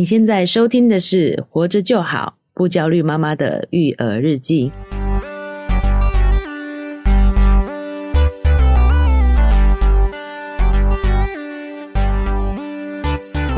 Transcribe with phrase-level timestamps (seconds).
[0.00, 4.72] 你现在收听的是《活着就好，不焦虑妈妈的育儿日记》。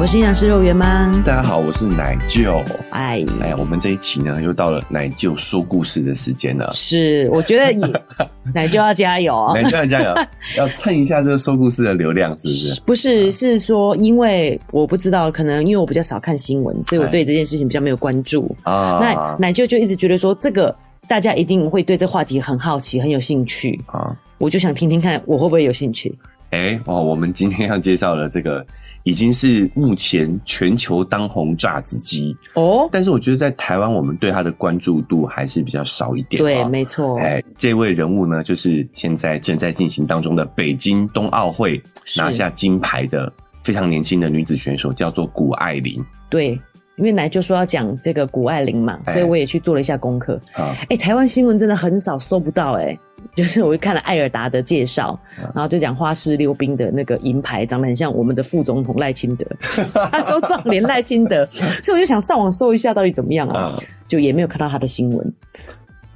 [0.02, 2.60] 我是营养师肉圆妈，大家好，我是奶舅。
[2.90, 6.72] 哎，哎，我们这一期呢，又到了奶舅说故事的时间了。
[6.74, 7.84] 是，我觉得你
[8.52, 10.12] 奶舅要加油哦，奶舅要加油，
[10.58, 12.80] 要蹭一下这个说故事的流量，是不是？
[12.80, 18.98] 不是，是说，因为我不知道，可能因为我比较少看新闻，所以我对这件事情比较没有关注啊。
[19.00, 20.74] 那奶舅就一直觉得说，这个
[21.06, 24.16] 大家一定会对这话题很好奇，很有兴趣啊。
[24.38, 26.12] 我就想听听看，我会不会有兴趣？
[26.50, 28.66] 哎哦，我们今天要介绍的这个。
[29.04, 36.42] 已经是目前全球当红炸子鸡哦，但是我觉得在台湾，我们对它的关注度还是比较少一点。
[36.42, 37.18] 对，没错。
[37.18, 41.82] 哎，这位人物呢，就是现在正在进行当中的北京冬奥会
[42.16, 43.32] 拿下金牌的
[43.64, 46.04] 非常年轻的女子选手，叫做谷爱凌。
[46.30, 46.50] 对，
[46.96, 50.40] 因为奶就说要讲这个谷爱凌嘛，所以我也去做了一下功课。
[50.54, 52.96] 啊，哎，台湾新闻真的很少搜不到哎。
[53.34, 55.18] 就是我看了艾尔达的介绍，
[55.54, 59.46] 然后就讲花式溜冰的那个银牌长得很像我们的副总统赖清德，
[60.10, 61.46] 他说壮年赖清德，
[61.82, 65.32] 所以我就想上网搜一下到底怎么样啊，就也没有看到他的新闻。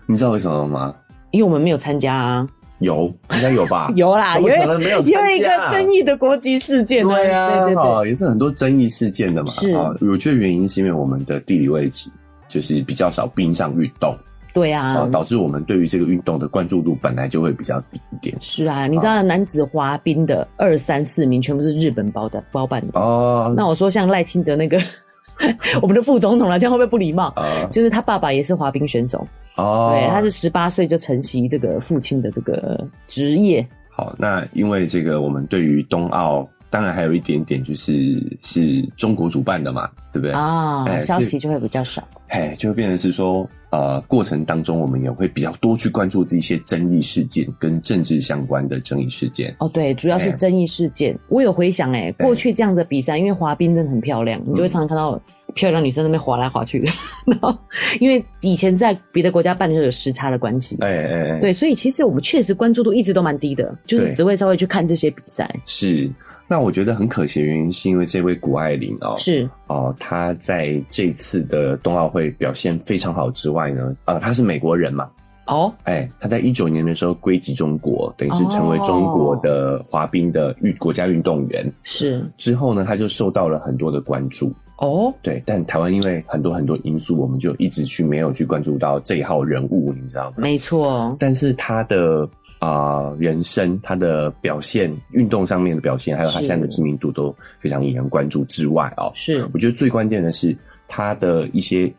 [0.07, 0.95] 你知道为什么吗？
[1.31, 2.49] 因为我们没有参加啊。
[2.81, 3.91] 有，应该有吧？
[3.97, 5.31] 有啦，有可能没有参加。
[5.31, 9.51] 有一个争议的国际事件，对啊，对对对，也是很多争议事件的嘛。
[9.51, 12.11] 是，我觉得原因是因为我们的地理位置
[12.47, 14.15] 就是比较少冰上运动。
[14.57, 18.35] 对啊，导致我们对于这个运动的关注度本来就会比较低一点。
[18.41, 23.53] 是啊，你知道男子滑冰的二三四名全部是日本包的包办的哦。
[23.55, 24.81] 那我说像赖清德那个
[25.83, 27.27] 我们的副总统来讲会不会不礼貌？
[27.37, 29.91] 啊，就是他爸爸也是滑冰选手哦。
[29.93, 33.67] 对，他是十八岁就承袭这个父亲的这个职业。
[33.91, 36.49] 好，那因为这个我们对于冬奥。
[36.69, 40.33] 当然还有一点点，就是是中国主办的嘛，对不对？
[40.33, 49.55] 啊、哦，消息就会比较少，哎，就会变成是说，呃，过程当中我们也会比较多去关注这些争议事件跟政治相关的争议事件。
[49.59, 51.15] 哦，对，主要是争议事件。
[51.15, 55.21] 哎、我有回想，哎，过去这样的比赛，因为滑冰真的很漂亮，你就会常常看到。
[55.57, 56.79] 漂亮女生那边滑来滑去。
[56.79, 56.87] 的，
[57.27, 57.59] 然后
[57.99, 65.51] 因为以前在别的国家办的时候有时差的关系，哎哎哎，对，所以其实我们确实关注度一直都蛮低的，就是只会稍微去看这些比赛。
[65.65, 66.09] 是，
[66.47, 69.49] 那我觉得很可惜的原因是因为这位谷爱凌哦，是。
[69.69, 75.11] 哦，她在这次的冬奥会表现非常好之外呢，呃，她是美国人嘛，
[75.47, 81.73] 哦，哎，她在一九年的时候归集中国，等于是成为中国的滑冰的运国家运动员。
[81.83, 82.23] 是。
[82.37, 84.53] 之后呢，她就受到了很多的关注。
[84.79, 85.15] 哦，oh?
[85.23, 90.37] 对，但台湾因为很多很多因素，我们就一直去没有去关注到这一号人物，你知道吗？
[90.39, 91.17] 没错。
[91.19, 92.29] 但是他的
[92.59, 101.93] 啊、呃、人生，他的表现，运动上面的表现，还有他现在的知名度都非常引人关注之外哦，是，我觉得最关键的是他的一些。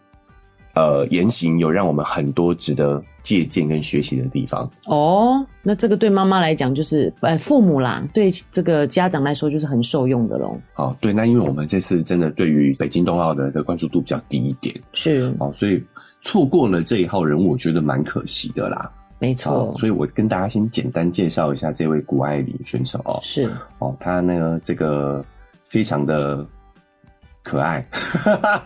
[0.78, 5.44] 呃，言行有让我们很多值得借鉴跟学习的地方哦。
[5.64, 10.56] 那这个对妈妈来讲，就是呃，父母啦，对这个家长来说，就是很受用的喽。
[10.76, 15.84] 哦，对，那因为我们这次真的对于北京冬奥的的关注度比较低一点，是哦，所以
[16.22, 18.92] 错过了这一号人物，我觉得蛮可惜的啦。
[19.18, 23.18] 没错，哦，所以我跟大家先简单介绍一下这位谷爱凌选手哦。
[23.24, 23.50] 是
[23.80, 25.26] 哦，他那个这个
[25.64, 26.46] 非常的
[27.42, 27.84] 可爱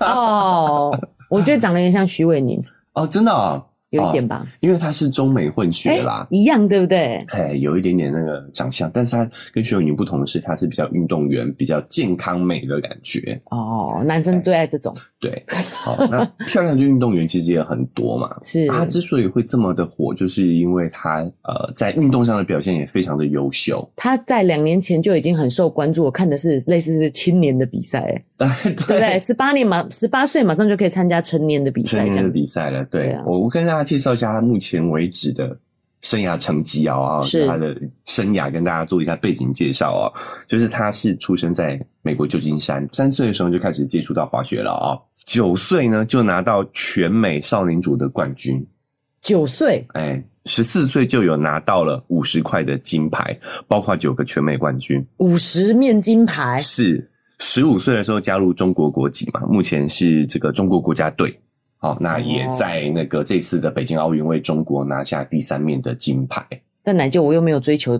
[0.01, 0.91] 哦。
[1.31, 2.61] 我觉得长得有点像徐伟宁
[2.91, 3.63] 哦，真的啊。
[3.91, 7.23] 有一点吧，因为他是中美混血啦，一样对不对？
[7.27, 13.39] 哎，有一点点那个长相，但是他跟徐永宁不同的是，他是比较运动员、比较健康美的感觉。
[13.51, 14.95] 哦，男生最爱这种。
[15.19, 15.43] 对，
[15.83, 18.29] 好，那漂亮的运动员其实也很多嘛。
[18.41, 23.87] 是，他之所以会这么的火，就是因为他呃在运动上的表现也非常的优秀。
[23.97, 29.19] 他在两年前就已经很受关注，我看的是类似是青年的比赛， 对不对？
[29.19, 32.85] 十八年马十八岁马上就可以参加成年的比赛，成年的比赛了。
[32.85, 33.80] 对，我我跟大家。
[33.83, 35.57] 介绍一下他目前为止的
[36.01, 40.11] 生涯成绩啊，是他的生涯跟大家做一下背景介绍哦。
[40.47, 44.97] 就是他是出生在美国旧金山，三岁的时候就开始接触到滑雪了啊。
[45.25, 48.65] 九岁呢就拿到全美少年组的冠军，
[49.21, 53.37] 九岁，哎，十四岁就有拿到了五十块的金牌，
[53.67, 56.59] 包括九个全美冠军，五十面金牌。
[56.59, 57.07] 是
[57.37, 61.39] 十五岁的时候加入中国国籍嘛，目前是这个中国国家队。
[61.81, 66.45] 好，那也在那个这次的北京奥运为中国拿下第三面的金牌。
[66.83, 67.99] 但奶舅我又没有追求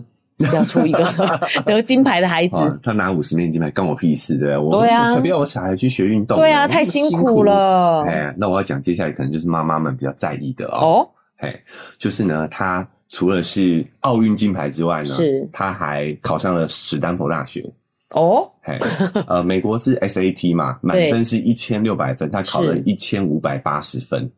[0.52, 1.04] 要出一个
[1.66, 2.54] 得金牌的孩子。
[2.80, 4.88] 他拿五十面金牌，关我屁事对不对？
[4.88, 6.38] 我才不要我小孩去学运动。
[6.38, 8.04] 对啊，太辛苦了。
[8.04, 10.78] 哎，那我要讲接下来可能就是妈妈们比较在意的哦。
[10.78, 11.08] 哦，
[11.38, 11.52] 哎，
[11.98, 17.68] 就是呢，他除了是奥运金牌之外呢，是他还考上了史丹佛大学。
[18.12, 18.78] 哦，嘿，
[19.26, 24.30] 呃，美国是 SAT 嘛， 满分是一千六百分，他考了一千五百八十分，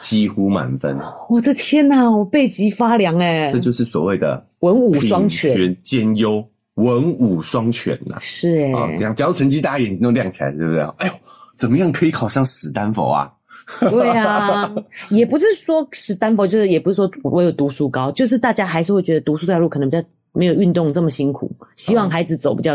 [0.00, 0.98] 几乎满分。
[1.28, 3.48] 我的天哪，我背脊发凉哎！
[3.48, 8.16] 这就是所谓的文武双全兼优，文武双全呐。
[8.20, 10.82] 是哎，这样，只要成绩大家眼睛都亮起来，对不对？
[10.98, 11.12] 哎呦，
[11.56, 13.32] 怎么样可以考上史丹佛啊？
[13.80, 14.70] 对啊，
[15.08, 22.74] 也不是说史丹佛，就是也不是说我有读书高，就是大家还是会觉得读书这条路可能比较没有运动这么辛苦，希望孩子走比较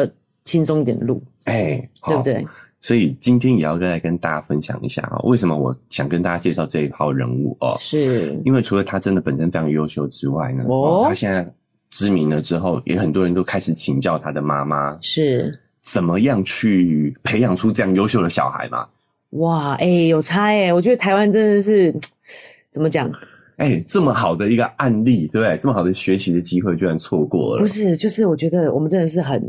[0.50, 2.44] 轻松一点的路，哎、欸，对不对？
[2.81, 7.75] 所以今天也要来跟大家分享一下啊，为什么我想跟大家介绍这一号人物哦？
[7.80, 11.46] 是因为除了他真的本身非常优秀之外呢，哦，他现在
[11.92, 18.88] 知名了之后，也很多人都开始请教他的妈妈，是怎么样去培养出这样优秀的小孩嘛？
[19.31, 21.94] 哇，哎、欸，有差哎，我觉得台湾真的是
[22.74, 23.07] 怎么讲？
[23.57, 25.57] 哎、欸，这么好的一个案例，对不对？
[25.57, 27.62] 这么好的学习的机会，居然错过了。
[27.62, 29.44] 不是，就是我觉得我们真的是很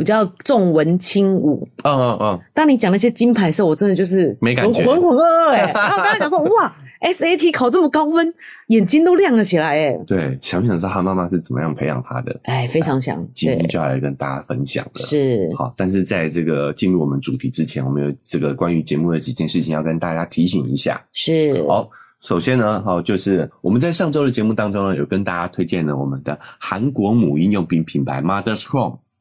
[0.00, 1.68] 比较重文轻武。
[1.84, 2.40] 嗯嗯嗯。
[2.54, 5.70] 当你讲那些金牌的时候，我真的就是没感觉，浑浑噩噩哎。
[5.76, 8.32] 然后我刚才讲说，哇，SAT 考这么高分，
[8.68, 9.92] 眼睛都亮了起来哎。
[10.06, 12.40] 对，想不想知道他妈妈是怎么样培养他的？
[12.44, 13.22] 哎，非常想。
[13.34, 14.92] 今天就要来跟大家分享了。
[14.94, 15.50] 是。
[15.54, 20.98] 好，但是在这个进入我们主题之前，我们有这个关于节目的几件事情要跟大家提醒一下。
[21.12, 21.62] 是。
[21.68, 21.86] 好。
[22.22, 28.60] 首先呢，哈，就是我们在上周的节目当中呢，有跟大家推荐了我们的韩国母婴用品品牌 Mother's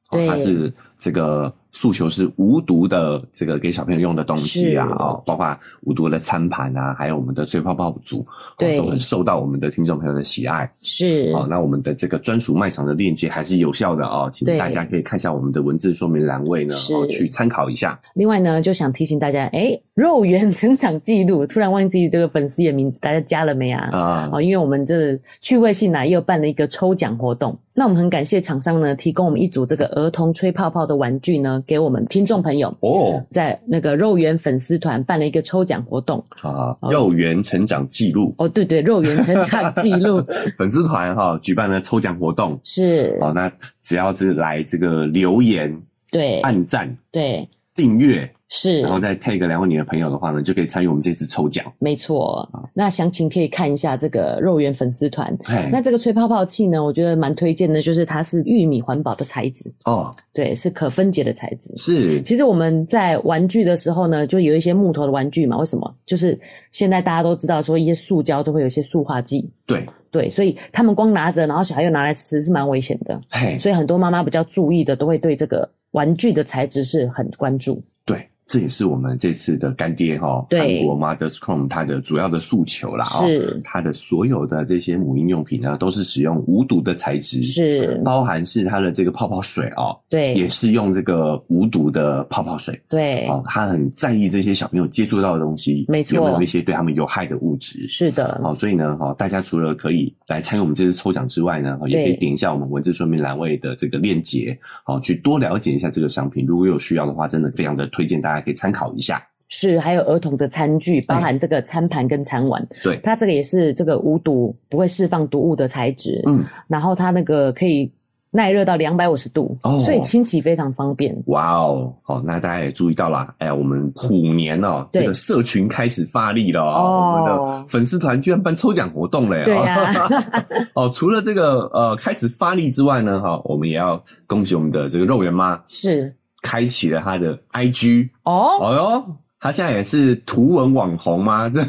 [0.10, 1.54] 它是这个。
[1.72, 8.26] 诉求是无毒的，这个给小朋友用的东西啊，哦，包括无毒的餐盘啊，还有我们的吹泡泡组，
[8.58, 10.70] 对，都很受到我们的听众朋友的喜爱。
[10.82, 17.98] 是，哦，那我们的这个专属卖场的链接还是有效的哦，请大家可以看一下我们的文字说明栏位呢，哦，去参考一下。
[18.16, 23.90] 另外呢，就想提醒大家，哎，肉圆成长记录，突然忘记这个粉丝的名字，大家加了没啊？
[23.92, 31.64] 啊，哦，因为我们这趣味性呢，又办了一个抽奖活动，那我们很感谢厂商呢，提供我们一组这个儿童吹泡泡的玩具呢。
[31.66, 40.22] 给我们听众朋友哦，在那个肉圆粉丝团办了一个抽奖活动啊，肉圆成长记录哦，对对，肉圆成长记录
[40.60, 43.18] 粉丝团哈举办了抽奖活动是。
[43.22, 43.50] 哦，那
[43.82, 45.74] 只要是来这个留言
[46.12, 46.42] 对。
[46.42, 47.48] 按赞对
[47.80, 48.30] 订阅。
[48.52, 51.64] 是，然后再 tag 两位你的朋友的话呢，就可以参与我们这次抽奖。
[51.78, 55.32] 没错，那详情可以看一下这个肉圆粉丝团。
[55.72, 61.72] 那这个吹泡泡器呢，我觉得蛮推荐的，就是它是玉米环保的材质哦，对，是可分解的材质。
[61.78, 65.96] 是，其实我们在玩具的时候呢，就有一些木头的玩具嘛，为什么？
[66.08, 66.36] 就是
[66.72, 69.48] 现在大家都知道说一些塑胶都会有一些塑化剂。
[69.68, 73.20] 对对，所以他们光拿着，然后小孩又拿来吃，是蛮危险的。
[73.30, 77.82] 嘿，所以很多妈妈比较注意的，都会对这个玩具的材质是很关注。
[78.06, 78.28] 对。
[78.50, 83.06] 这也是我们这次的干爹哈，韩国 Mother's Chrome 它的主要的诉求啦。
[83.06, 97.88] 是它的所有的这些母婴用品呢，都是使用无毒的材质，是包含是它的这个泡泡水哦，对，也是用这个无毒的泡泡水，对，哦，他很在意这些小朋友接触到的东西，没错，有没有一些对他们有害的物质？
[97.88, 104.58] 是的，哦，所以呢，哈，大家除了可以来参与我们这次抽奖之外呢，也可以点一下我们文字说明栏位的这个链接，
[104.88, 106.48] 哦，去多了解一下这个商品。
[106.48, 108.39] 如果有需要的话，真的非常的推荐大家。
[108.42, 117.92] 可以参考一下，是还有儿童的餐具，包含这个餐盘跟餐碗，对，它这个也是这个无毒，不会释放毒物的材质，嗯，然后它那个可以
[118.32, 121.20] 耐热到两百五十度，哦，所以清洗非常方便。
[121.26, 130.08] 哇哦，好，那大家也注意到了，哎呀，我们虎年哦，这个社群开始发力了哦，我们的粉丝团居然办抽奖活动了，对呀，
[130.76, 135.60] 哦，除了这个呃开始发力之外呢，哈，我们也要恭喜我们的这个肉圆妈。
[135.66, 136.14] 是。
[136.42, 141.50] 开启了他的 IG 哦，哦哟，他现在也是图文网红吗？
[141.50, 141.64] 这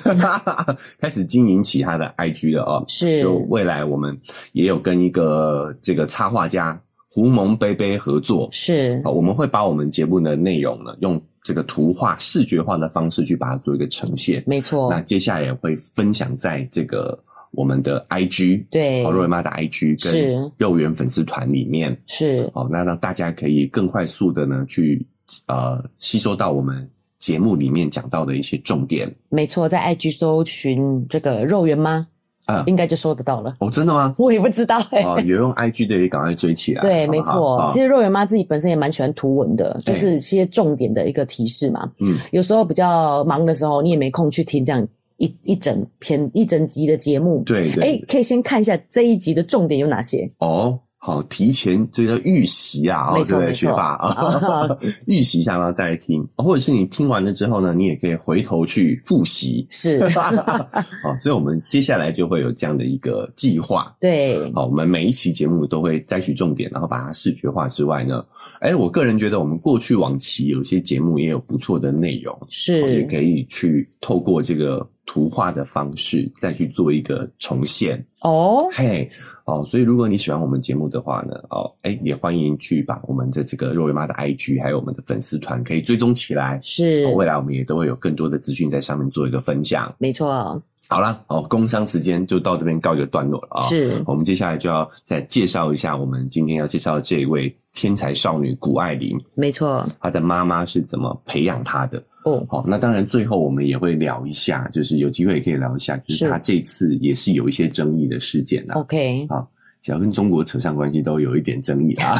[1.01, 2.85] 开始经营起他的 IG 了哦。
[2.89, 4.19] 是，就未来我们
[4.53, 14.43] 也有跟一个这个插画家胡蒙贝贝合作，是，我们会把我们节目的内容呢，用这个图画视觉化的方式去把它做一个呈现。
[14.47, 17.19] 没错，那接下来也会分享在这个。
[17.53, 25.05] 我们的 IG 对，肉圆妈的 IG 跟肉圆粉丝团里面是哦，那让大家可以更快速的呢去
[25.47, 26.89] 呃吸收到我们
[27.19, 29.13] 节目里面讲到的一些重点。
[29.29, 32.07] 没错，在 IG 搜寻这个肉圆妈
[32.47, 33.57] 啊，应该就搜得到了。
[33.61, 34.15] 哦，真的吗？
[34.19, 35.05] 我也不知道哎、欸。
[35.05, 36.81] 哦，有用 IG 的也赶快追起来。
[36.81, 37.67] 对，没错。
[37.69, 41.91] 其实肉圆妈自己本身也蛮喜欢图文的，就是一些重点的一个提示嘛。
[42.01, 44.89] 嗯，有时候比较忙的时候，你也没空去听这样。
[45.21, 50.81] 一一整篇一整集的节目，对对，哎，可以先看一下这一集的重点有哪些哦。
[51.03, 53.55] 好，提前这个预习啊，对不对？
[53.55, 54.69] 学霸啊，
[55.09, 59.67] 预习一下然后再来听，或者是你听完了之后呢，你也可以回头去复习。
[59.71, 60.31] 是，好，
[61.19, 63.97] 所以我们接下来就会有这样的一个计划。
[63.99, 68.23] 对，好，我们每一期节目都会摘取重点，然后把它视觉化之外呢，
[68.61, 74.87] 哎，我个人觉得我们过去往期有些节目也有不错的内容，是，也可以去透过这个。
[75.07, 78.05] 图画的方式再去做一个重现。
[78.23, 79.09] 哦，嘿
[79.45, 90.63] 哦，所以如果你喜欢我们节目的话呢，哦，哎，也欢迎去把我们的这个肉圆妈的 IG 还有我们的粉丝团可以追踪起来，是，未来我们也都会有更多的资讯在上面做一个分享，没错。
[90.89, 102.03] 好了，哦，工商时间就到这边告一个段落了啊，是，我们接下来就要再介绍一下我们今天要介绍的这一位天才少女谷爱凌，没错，她的妈妈是怎么培养她的。
[102.25, 108.75] 哦，好，那当然，最后我们也会聊一下，就是有机会也可以聊一下，就是她这次也是有一些争议的事件啊。
[108.75, 109.49] OK，好，
[109.81, 112.17] 只要跟中国扯上关系，都有一点争议啊。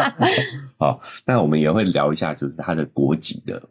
[0.78, 3.62] 好，那我们也会聊一下，就是她的国籍的。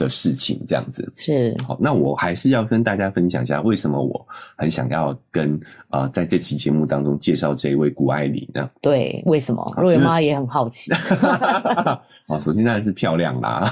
[0.00, 4.26] 的事情这样子是好，那我还是要跟大家分享一下，为什么我
[4.56, 5.54] 很想要跟
[5.88, 8.68] 啊、呃，在这期节目当中介绍这一位谷爱凌呢？
[8.80, 9.74] 对，为什么？
[9.76, 10.90] 若圆妈也很好奇。
[12.26, 13.66] 好，首先当然是漂亮啦。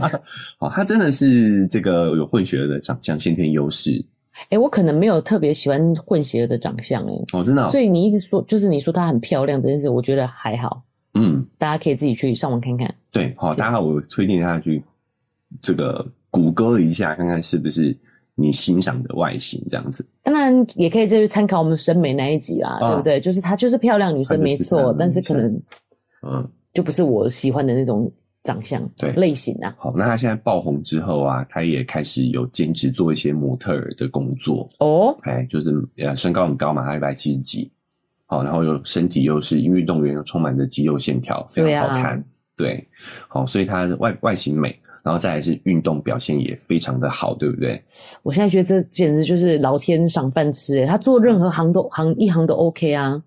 [0.58, 4.02] 好，她真的是这个有混血儿的长相，先天优势。
[4.44, 7.70] 哎、欸，我可能没有特别喜欢混血儿的长相，哎，哦，真的、哦。
[7.70, 10.82] 所以你一直说，就是你说她很漂亮这件事，我觉得还好。
[11.14, 12.92] 嗯，大家可以自己去上网看看。
[13.12, 14.82] 对，好，大家好，我推荐下去。
[15.62, 17.96] 这个谷歌一下，看看是不是
[18.34, 20.04] 你欣赏的外形这样子。
[20.22, 23.20] 当然也可以再去参考我们审美那一集啦，啊、对不对？
[23.20, 25.62] 就是她就是漂亮女生没错，但是可能
[26.22, 28.10] 嗯，就不是我喜欢的那种
[28.42, 29.74] 长相对类型啊。
[29.78, 35.16] 好，那她现在爆红之后啊，她也开始有兼职做一些模特儿的工作哦。
[35.22, 37.70] 哎，就是呃身高很高嘛，她一百七十几，
[38.26, 42.24] 好，然后又身体又是运动员，又充满着肌肉线条，非常好看。
[42.56, 42.84] 对，
[43.28, 44.76] 好，所以她外外形美。
[45.04, 47.80] 然后再来是运动表现也非常的好，对不对？
[48.22, 53.22] 我现在觉得这简直就是老天赏饭吃诶，他做任何行都行一行都 OK 啊，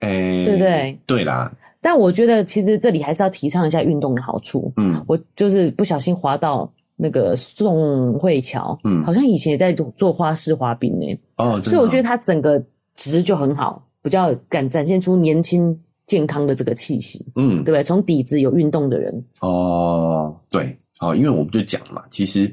[0.00, 0.98] 诶、欸，对不对？
[1.06, 1.50] 对啦。
[1.80, 4.70] 但我觉得其实这里还是要提倡一下运动的好处。
[4.76, 11.18] 嗯，我就是不小心滑到那个宋慧乔，嗯，好像以前也在做做花式滑冰诶。
[11.36, 12.62] 哦，所以我觉得他整个
[12.94, 15.78] 值就很好，比较敢展现出年轻。
[16.06, 17.82] 健康的这个气息，嗯，对不对？
[17.82, 22.52] 从底子有运动的人，哦，对，哦，因为我们就讲嘛，其实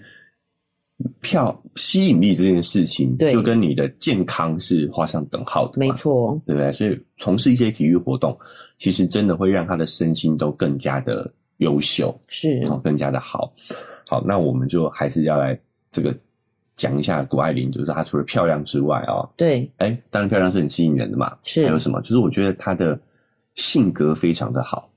[1.19, 6.71] 票吸引力这件事情，对，就跟你的健康是画上等号的，没错，对不对？
[6.71, 8.37] 所以从事一些体育活动，
[8.77, 13.51] 其实真的会让他的身心都更加的优秀，是，哦，更加的好。
[14.07, 15.59] 好，那我们就还是要来
[15.91, 16.15] 这个
[16.77, 21.99] 讲一下谷爱凌，就是她除了漂亮之外啊，哦，对，哎，当然漂亮是很吸引人的嘛，是，还有什么？
[21.99, 22.97] 就是我觉得她的。
[23.55, 24.89] 性格非常的好，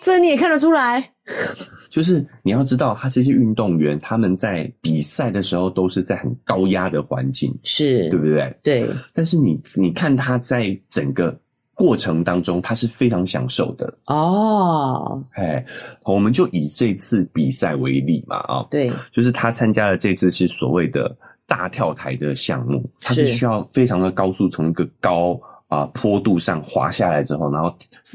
[0.00, 1.12] 这你也看得出来。
[1.90, 8.56] 就是你要知道，他这些运动员他们在比赛的时候都是在很高压的环境，是对不对？
[8.62, 8.88] 对。
[9.12, 11.36] 但是你你看他在整个
[11.74, 15.22] 过程当中，他是非常享受的哦。
[15.32, 15.64] 哎，
[16.04, 25.40] 我们就以这次比赛为例嘛，啊，对，就是他参加了这次是所谓的大跳台的项目，他是需要非常的高速从一个高。
[25.70, 27.72] 啊，坡度上滑下来之后，然后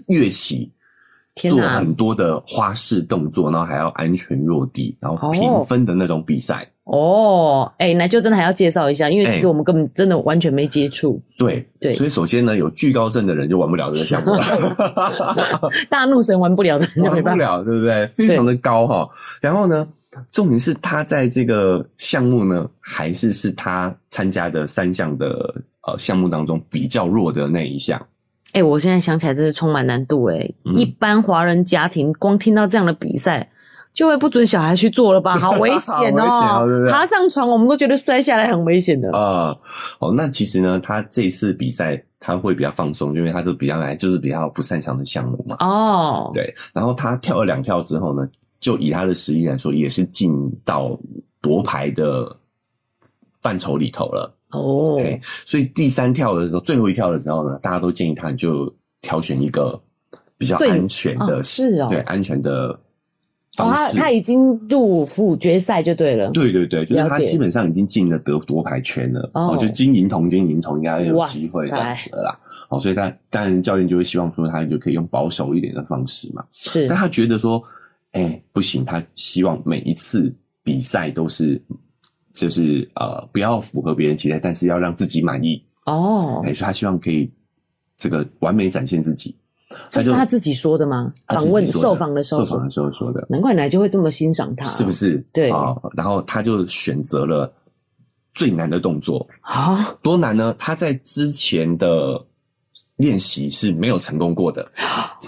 [0.09, 0.69] 跃起，
[1.35, 6.69] 做很多的花式动作，然后还要安全落地，然后评分的那种比赛。
[6.83, 11.19] 哦，哎、欸，那就真的还要介绍一下，因为其实我们根本真的完全没接触。
[11.37, 14.41] 对、欸、对，所以首先呢，有惧高症的人就玩不了这个项目了。
[15.89, 18.05] 大怒神玩不了，玩不了，对不对？
[18.07, 19.09] 非常的高哈。
[19.41, 19.87] 然后呢，
[20.31, 25.55] 重点是他在这个项目呢，还是是他参加的三项的。
[25.85, 27.99] 呃，项目当中比较弱的那一项，
[28.53, 30.55] 哎、欸，我现在想起来，真是充满难度哎、欸。
[30.65, 33.47] 嗯、一般华人家庭光听到这样的比赛，
[33.93, 35.37] 就会不准小孩去做了吧？
[35.37, 36.63] 好危险 哦、喔！
[36.63, 39.11] 哦对对爬上床，我们都觉得摔下来很危险的。
[39.11, 39.59] 啊、呃，
[39.99, 45.55] 哦，那其实呢，他这次比赛他会比较放松，因为他就比较来就是比较不擅长的项目嘛。
[45.59, 48.27] 哦，对，然后他跳了两跳之后呢，
[48.59, 50.33] 就以他的实力来说，也是进
[50.65, 50.99] 到
[51.41, 52.35] 夺牌的
[53.43, 54.34] 范畴里头了。
[54.51, 54.97] 哦
[55.45, 59.77] 所以第三跳的时候，最后一跳的时候呢，大家都建议他就挑选一个
[60.37, 62.77] 比较安全的，哦是哦，对安全的
[63.57, 63.81] 方式。
[63.83, 72.39] 哦、他他已经入附决赛就对了，对对对，就是他基本上已经进了得夺牌圈了，哦，就金银铜金银铜应该有机会这样子的啦。
[72.69, 77.61] 哦，所以他当然教练就会希望说他就可以用保守一点的方式嘛，是，但他觉得说，
[78.11, 80.33] 哎、欸，不行，他希望每一次
[80.63, 81.61] 比赛都是。
[82.35, 86.41] 就是呃，不要符合别人期待，但是要让自己满意哦。
[86.45, 87.31] 哎，所以他希望可以
[87.97, 89.35] 这个完美展现自己。
[89.89, 91.11] 这是他自己说的吗？
[91.27, 93.25] 访问受访的时候，受访的时候说的。
[93.29, 95.17] 难怪奶就会这么欣赏他，是不是？
[95.33, 97.51] 对啊，然后他就选择了
[98.33, 100.55] 最难的动作啊，多难呢？
[100.59, 102.23] 他在之前的
[102.97, 104.69] 练习是没有成功过的，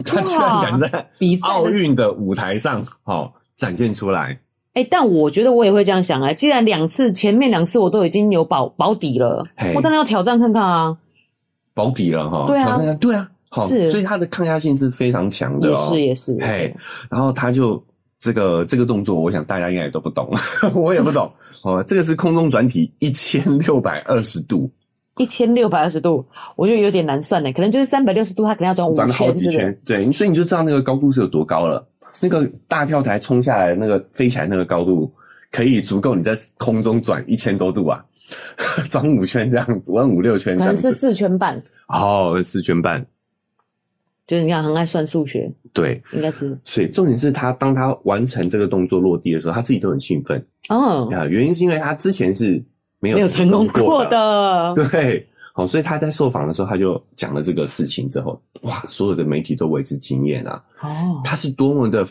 [0.06, 4.40] 他居然敢在比奥运的舞台上好展现出来。
[4.78, 9.44] 哎、欸，但我觉得我也会这样想哎、欸，既然两次前面两次我都已经有保保底了，
[9.74, 10.96] 我当然要挑战看看啊，
[11.74, 13.28] 保底了哈，对啊，挑战看看，对啊。
[13.50, 15.72] 好，所以他的抗压性是非常强的哦。
[15.72, 16.76] 也是也是，嘿，
[17.10, 17.84] 然后他就
[18.20, 20.30] 这个这个动作，我想大家应该也都不懂，
[20.76, 21.32] 我也不懂。
[21.64, 24.70] 哦，这个是空中转体一千六百二十度，
[25.18, 26.24] 一千六百二十度，
[26.56, 29.80] 我觉得有点难算呢，可能就是三百六十度，他可能要转五圈，转好几圈。
[29.86, 31.84] 对，所以你就知道那个高度是有多高了。
[32.22, 35.12] 那个大跳台冲下来，那个飞起来那个高度，
[35.52, 38.04] 可以足够你在空中转一千多度啊，
[38.90, 41.62] 转五圈这样，转五六圈，可能是四圈半。
[41.88, 43.06] 哦，四圈半。
[44.26, 46.58] 就是你看，很爱算数学，对，应该是。
[46.66, 51.10] 所以重点是他当他完成这个动作落地的时候，他自己都很兴奋哦。
[51.14, 52.62] 啊，原因是因为他之前是
[53.00, 55.26] 没有没有成功过的， 对。
[55.58, 60.64] 好，所以他在受访的时候，他就讲了这个事情之后，哇，所有的媒体都为之惊艳啊。
[60.82, 62.08] 哦，他是多么的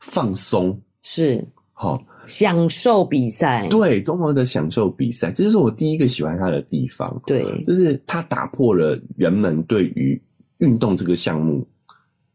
[0.00, 7.22] 放松，是好享受比赛，对，多么的享受比赛，这就是我第一个喜欢他的地方。
[7.24, 10.20] 对，就是他打破了人们对于。
[10.58, 11.66] 运动这个项目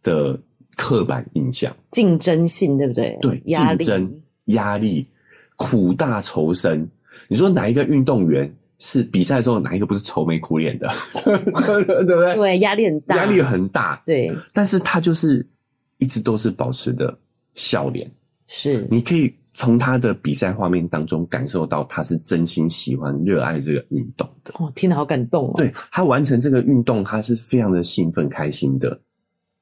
[0.04, 0.38] 的
[0.76, 3.18] 刻板印象，竞争性对不对？
[3.22, 5.08] 对，竞争压力、
[5.56, 6.86] 苦大仇深。
[7.30, 10.90] 你说哪一个运动员是比赛的时候哪一个不是愁眉苦脸的？
[11.24, 12.36] 对不对？
[12.36, 14.02] 对，压力很大，压力很大。
[14.06, 15.46] 对，但是他就是
[15.98, 17.18] 一直都是保持的
[17.54, 18.10] 笑脸。
[18.48, 19.34] 是，你可以。
[19.60, 24.54] 从他的比赛画面当中感受到他是真心喜欢、热爱这个运动的。
[24.60, 25.54] 哦，听得好感动哦。
[25.58, 29.02] 对，他完成这个运动，他是非常的兴奋、开心的。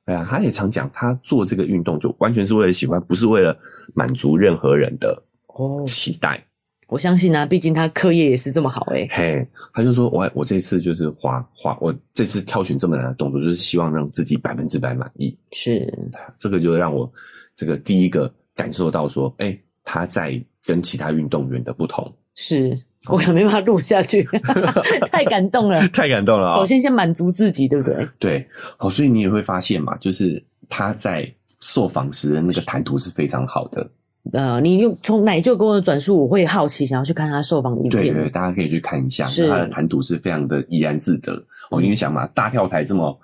[0.04, 3.58] 哎呀，他也常讲，他做这个运动就完全是为了喜欢，不是为了
[3.94, 5.18] 满足任何人的
[5.48, 6.46] 哦期待。
[6.88, 9.08] 我相信啊，毕竟他课业也是这么好诶。
[9.12, 15.38] 嘿，他就说我我这次就是滑滑，我这次挑选这么难的动作，就是希望让自己百分之百满意。
[15.52, 15.92] 是，
[16.38, 17.12] 这个就让我
[17.56, 19.58] 这个第一个感受到说，哎。
[19.88, 22.76] 他在跟其他运动员的不同，是
[23.08, 24.28] 我没办法录下去，
[25.12, 26.50] 太感动了，太感动了。
[26.56, 28.08] 首先先满足自己，对不对？
[28.18, 33.88] 对，好，所以你也会发现嘛，就是他在受访时的那个谈吐是非常好的。
[34.34, 38.04] 呃，你用从奶舅给我的转述，我会好奇想要去看他受访的影片。
[38.04, 41.34] 对对，大家可以去看一下，是他的谈吐是非常的怡然自得。
[41.70, 43.18] 哦，因为想嘛，大跳台这么。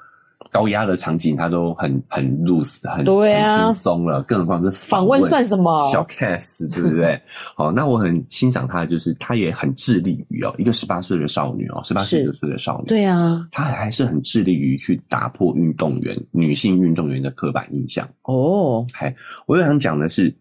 [0.51, 7.17] 高压的场景，他都很很 loose，很对、啊、很轻松了，更何况是访问，问算什么小 case，对不对？
[7.55, 18.85] 好， 那我很欣赏他，就是他也很致力于哦，一个十八岁的少女哦，十八十九岁的少女，对啊，她还是很致力于去打破运动员女性运动员的刻板印象哦。
[18.91, 20.35] 嗨，我又想讲的是，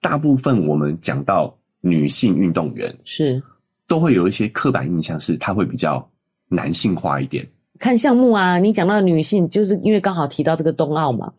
[0.00, 3.42] 大部分我们讲到女性运动员是
[3.86, 6.06] 都会有一些刻板印象，是她会比较
[6.48, 7.46] 男性化一点。
[7.78, 11.32] 看项目啊，你讲到女性，就是因为刚好提到这个冬奥嘛，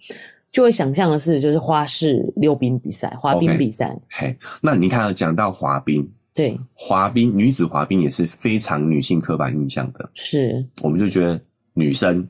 [0.51, 3.95] 就会想象的是就是花式溜冰比赛、滑冰比赛。
[4.09, 10.09] 嘿，那你看讲到滑冰，对，滑冰女子滑冰也是非常女性刻板印象的。
[10.15, 11.39] 是，我们就觉得
[11.73, 12.27] 女生，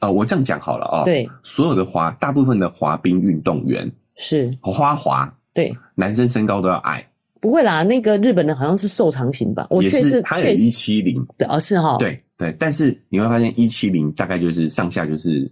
[0.00, 7.06] 呃，我这样讲好了啊、哦，对，所有的滑，大部分的滑冰运动员是花滑，对，男生身高都要矮。
[7.40, 9.66] 不会啦，那个日本人好像是瘦长型吧？
[9.70, 12.22] 我确实，是，他有一七零，对，哦，是哈，对。
[12.36, 15.46] 对，但是你会发现一七零大概就是上下就是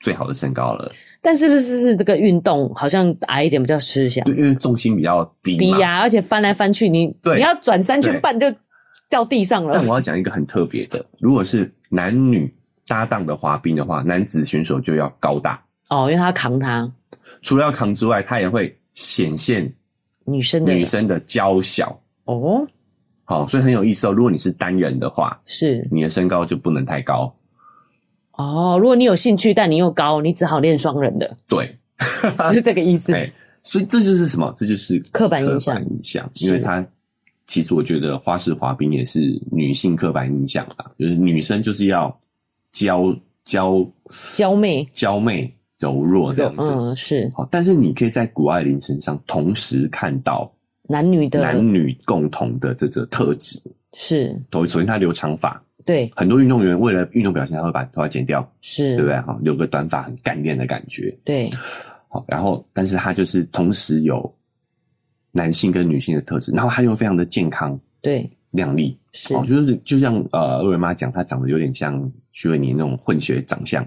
[0.00, 0.90] 最好的身高了。
[1.20, 4.24] 但是不是是这个运动好像矮一点比较吃香？
[4.26, 5.58] 因为重心比较低。
[5.58, 8.50] 低呀、啊，而且翻来翻去，你你要转三圈半就
[9.10, 9.72] 掉地上了。
[9.74, 12.50] 但我要讲一个很特别的，如果是男女
[12.86, 16.90] 搭档的滑冰的话，男子选手就要高大哦，因为他扛他。
[17.42, 19.72] 除了要扛之外，他也会显现
[20.26, 22.66] 女生的女生的娇小哦。
[23.24, 24.12] 好，所以很有意思哦。
[24.12, 27.34] 如果你是单人的话，是你的身高就不能太高。
[28.32, 31.34] 哦，如果你有兴趣，但你又高，你只好练双人的。
[31.48, 31.64] 对，
[32.52, 33.14] 是这个意思。
[33.14, 33.32] 哎，
[33.62, 34.52] 所以这就是什么？
[34.54, 35.74] 这就是刻板印象。
[35.76, 36.86] 刻板印象，因为它
[37.46, 42.14] 其实我觉得花式滑冰也是女性刻板印象吧，就是女生就是要
[42.72, 43.86] 娇娇
[44.34, 46.70] 娇媚、娇媚柔弱这样子。
[46.70, 47.28] 嗯，是。
[47.34, 50.52] 好，但是你可以在谷爱凌身上同时看到。
[50.82, 53.60] 男女的男女共同的这个特质。
[53.92, 58.96] 是，首先她留长发，对，很多运动员为了运动表现，他会把头发剪掉，是。
[58.96, 59.20] 对不对？
[59.20, 61.48] 哈，留个短发很干练的感觉，对，
[62.08, 64.32] 好，然后但是他就是同时有
[65.32, 69.32] 男性跟女性的特质，然后他又非常的健康，对，靓丽，是。
[69.34, 73.86] 哦，就是就像呃，二维妈讲，她长得有点像徐伟宁那种混血长相，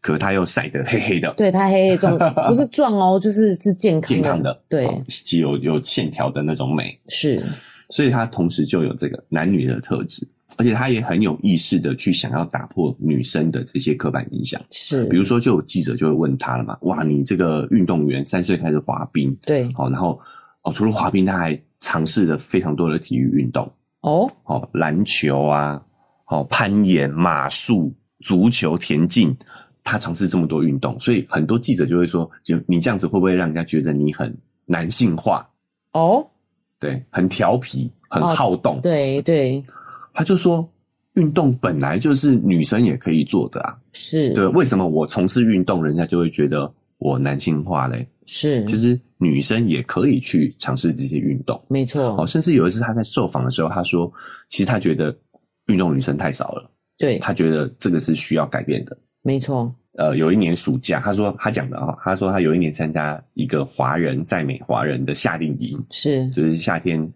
[0.00, 7.42] 可是她又晒得黑黑的，对，他黑黑壮， 不是壮哦，就是是健康健康的，对，既有有线条的那种美，是，
[7.90, 10.26] 所以他同时就有这个男女的特质。
[10.56, 20.18] 而且他也很有意识的去想要打破女生的这些刻板印象，是，比如说就有记者就会问他了嘛，哇，你这个运动员三岁开始滑冰，对，好，然后
[20.62, 25.80] 哦，除了滑冰，他还尝试了非常多的体育运动，哦，哦，篮球啊，
[26.26, 29.36] 哦，攀岩、马术、足球、田径，
[29.88, 35.48] 他尝试这么多运动，所以很多记者就会说，就你这样子会不会让人家觉得你很男性化？
[35.92, 36.24] 哦，
[36.78, 39.64] 对，很调皮，很好动，哦、对对。
[40.12, 40.68] 他就说，
[41.14, 44.46] 运动本来就是女生也可以做的啊，是对。
[44.48, 48.06] 为什么我从事运动，人家就会觉得我男性化嘞？
[48.26, 52.14] 是，其实女生也可以去尝试这些运动，没错。
[52.20, 54.12] 哦，甚至有一次他在受访的时候，他说，
[54.48, 55.16] 其实他觉得
[55.66, 59.74] 运动女生太少了，对，他觉得这个是需要改变的，没错。
[59.98, 67.12] 呃，有一年暑假，他说他讲的啊，他说他有一年参加一个华人在美华人的夏令营，是，就是夏天。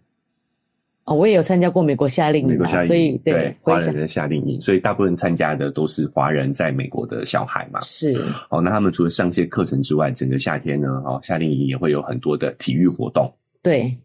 [1.05, 7.79] 哦，我也有参加过美国夏令营，美国夏令营，所以对华人的夏令营，所以大部分参加的都是华人在美国的小孩嘛。
[7.79, 8.13] 是，
[8.49, 13.33] 哦，那他们除了上些课程之外，整个夏天呢，哦，夏令营也会有很多的体育活动。
[13.61, 13.97] 对，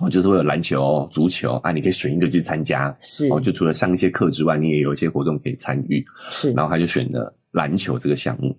[0.00, 2.94] 哦，就是会有篮球、足球啊，你可以选一个去参加。
[3.00, 6.04] 是，哦，就除了上一些课之外，你也有一些活动可以参与。
[6.30, 8.56] 是，然后他就选了篮球这个项目。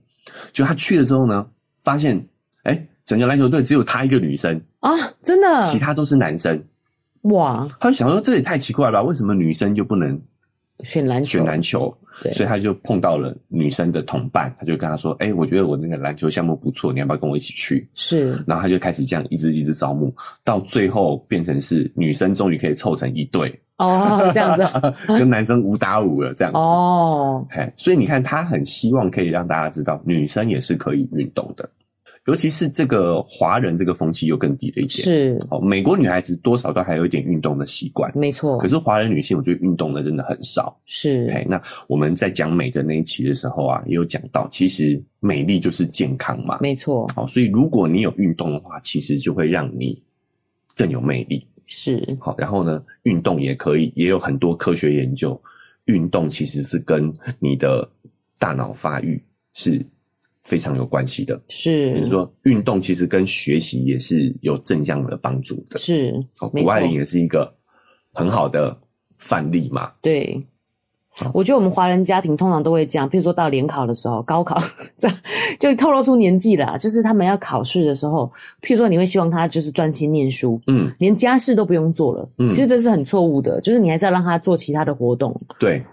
[0.52, 1.44] 就他去了之后呢，
[1.82, 2.24] 发现，
[2.64, 4.92] 哎，整个篮球队只有他一个女生啊，
[5.24, 6.62] 真的，其他都是男生。
[7.24, 7.68] 哇！
[7.80, 9.02] 他就想说，这也太奇怪了吧？
[9.02, 10.20] 为什么女生就不能
[10.84, 11.30] 选篮球？
[11.40, 11.98] 选篮球，
[12.32, 24.64] 所以他就碰到了女生的同伴，他就跟他说：“哎、欸，我觉得我那个篮球项目不错，你要不要跟我一起去？”是，然后他就开始这样一直一直招募，到最后变成是女生终于可以凑成一队哦，这样子
[25.08, 27.46] 跟男生五打五了这样子哦。
[27.50, 31.68] 嘿，所以你看，他很希望可以让大家知道，女生也是可以运动的。
[32.26, 35.60] 尤其是这个华人这个风气又更低了一些，是哦。
[35.60, 38.58] 美国女孩子多少都还有一点运动的习惯，没错。
[38.60, 40.78] 可是华人女性，我觉得运动的真的很少。
[40.86, 47.08] 是，哎，那我们在讲美的那一期的时候啊，也有讲到，其实美丽就是健康嘛，没错。
[47.16, 50.00] 好，所以如果你有运动的话，其实就会让你
[50.76, 51.48] 更有魅力。
[51.70, 55.42] 是，好，然后呢，运动也可以，也有很多科学研究，
[55.86, 57.90] 运动其实是跟你的
[58.38, 59.82] 大脑发育是。
[60.42, 66.12] 非常有关系的，是，比如说运动其实跟学习也是有正向的帮助的，是。
[66.40, 67.54] 谷爱凌也是一个
[68.14, 68.76] 很好的
[69.20, 69.92] 范例嘛。
[70.02, 70.44] 对，
[71.34, 74.58] 我觉得我们华人家庭通常都会这样，譬如说到联考的时候，高考
[74.98, 75.18] 这样
[75.60, 85.84] 就透露出年纪了，就是他们要考试的时候，譬如说你会希望他就是专心念书，嗯，连家事都不用做了，嗯，其实这是很错误的，就是你还是要让他做其他的活动，对。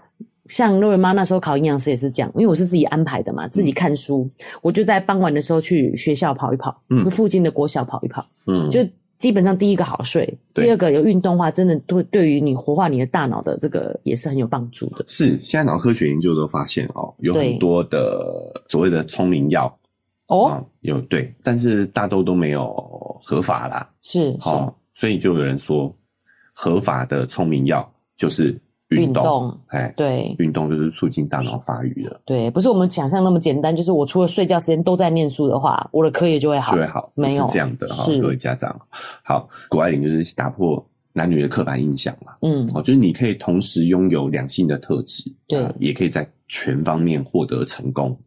[0.49, 8.79] 像瑞妈那时候考营养师也是这样，因为我是自己安排的嘛，自己看书，嗯、我就在傍晚的时候去学校跑一跑，嗯，附近的国小跑一跑，嗯，就
[9.17, 15.03] 基本上第一个好睡，第二个有运动的话，真的对对于你活化你的大脑的这个也是很有帮助的。
[15.07, 19.65] 是，现在脑科学研究都发现哦，有很多的所谓的聪明药
[20.27, 22.71] 哦、嗯，有对，但是大多都没有
[23.21, 25.93] 合法啦，是，好、哦，所以就有人说
[26.53, 28.59] 合法的聪明药就是。
[28.89, 32.21] 运动，哎，对，运动就是促进大脑发育的。
[32.25, 33.75] 对，不是我们想象那么简单。
[33.75, 37.11] 就是我除了睡觉时间都在念书的话，我的课业就会好，就会好。
[37.13, 38.79] 没有是这样的哈，各位家长。
[39.23, 42.33] 好，谷爱凌就是打破男女的刻板印象嘛。
[42.41, 48.17] 嗯，哦，就是你可以同时拥有两性的特质，对，也可以在全方面获得成功。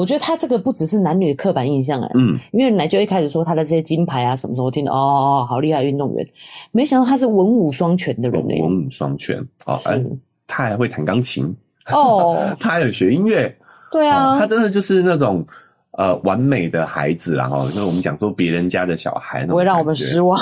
[0.00, 6.26] 我觉得他这个不只是男女刻板印象哎，嗯，因为奶就一开始说他的这些金牌啊什么时候，我听到哦，好厉害运动员，
[6.72, 10.10] 没想到他是文武双全的人呢，文武双全哦，哎是，
[10.46, 11.54] 他还会弹钢琴
[11.92, 13.54] 哦， 他还有学音乐，
[13.92, 15.44] 对啊，他真的就是那种
[15.92, 20.40] 呃完美的孩子，然后就是我们讲说别人家的小孩，不会让我们失望。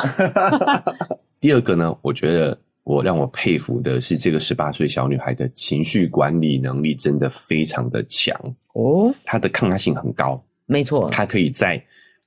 [1.40, 2.56] 第二个呢，我觉得。
[2.88, 8.34] 我让我佩服的是这个十八岁小女孩的情绪管理能力真的非常的强
[8.72, 11.78] 哦，她的抗压性很高，没错，她可以在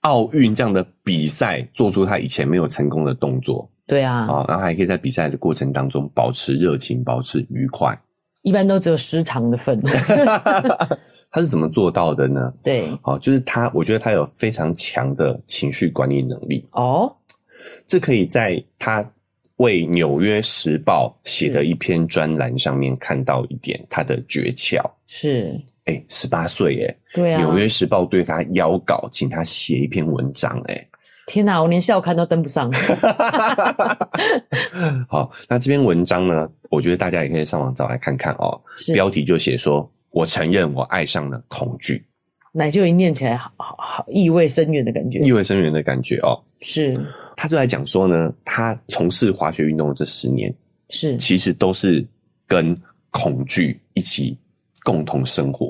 [0.02, 8.00] 奥运这样的比赛做出她以前没有成功的动作，对啊，啊，然后还可以在比赛的过程当中保持热情，保持愉快，
[8.44, 9.80] 一般都只有失常的份，
[11.32, 12.54] 她是怎么做到的呢？
[12.64, 16.64] 对，好，就是她，我觉得她有非常强的情绪管理能力。
[16.74, 17.12] 哦，
[17.88, 19.04] 这可以在她。
[19.62, 30.88] 为《纽约时报》写的一篇专栏上面看到一点他的诀窍是，哎，十八岁，哎，对啊，《纽约时报》对他邀稿，请他写一篇文章，哎，
[31.28, 32.72] 天哪，我连校刊都登不上。
[35.08, 38.60] 好，那这篇文章呢，我觉得大家也可以上网找来看看哦。
[38.78, 42.04] 是标题就写说：“我承认我爱上了恐惧。”
[42.54, 46.38] 奶就一念起来好，好好意味深远的感觉，意味深远的感觉哦。
[46.62, 47.00] 是，
[47.38, 50.54] 他就在讲说呢，他从事滑雪运动的这十年，
[50.90, 52.06] 是其实都是
[52.48, 52.78] 跟
[53.10, 54.38] 恐惧一起
[54.84, 55.68] 共同生活。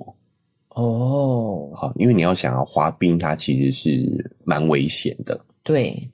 [0.69, 5.39] 哦，好，因为你要想要滑冰，它其实是蛮危险的。
[5.63, 6.09] 对，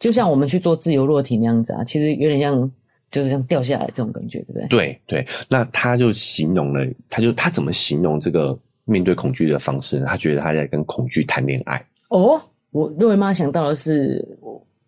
[0.00, 2.70] 就像我们去做自由落体那样子啊，其实有点像，
[3.10, 4.66] 就是像掉下来这种感觉，对不对？
[4.68, 8.58] 对对，那他就形容了，他就他怎么形容这个？
[8.90, 11.82] 面对恐惧的方式，他觉得他在跟恐惧谈恋爱。
[12.08, 12.40] 哦，
[12.72, 14.26] 我瑞妈想到的是，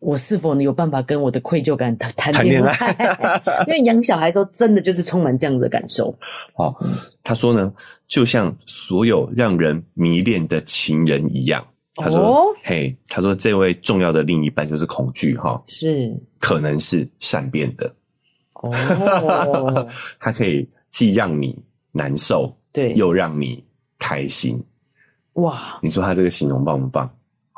[0.00, 2.96] 我是否有办法跟我的愧疚感谈谈恋爱？
[3.68, 6.12] 因为养小孩的时候，真的就是充满这样的感受。
[6.56, 6.74] 哦，
[7.22, 7.72] 他说呢，
[8.08, 11.64] 就像所有让人迷恋的情人一样。
[11.94, 16.10] 他说：“哦、嘿，他说这位重要的另一半就是恐惧，哈，是
[16.40, 17.94] 可能是善变的。
[18.54, 19.86] 哦，
[20.18, 21.62] 他可以既让你
[21.92, 23.62] 难受，对，又让你。”
[24.02, 24.60] 开心
[25.34, 25.78] 哇！
[25.80, 27.08] 你说他这个形容棒不棒？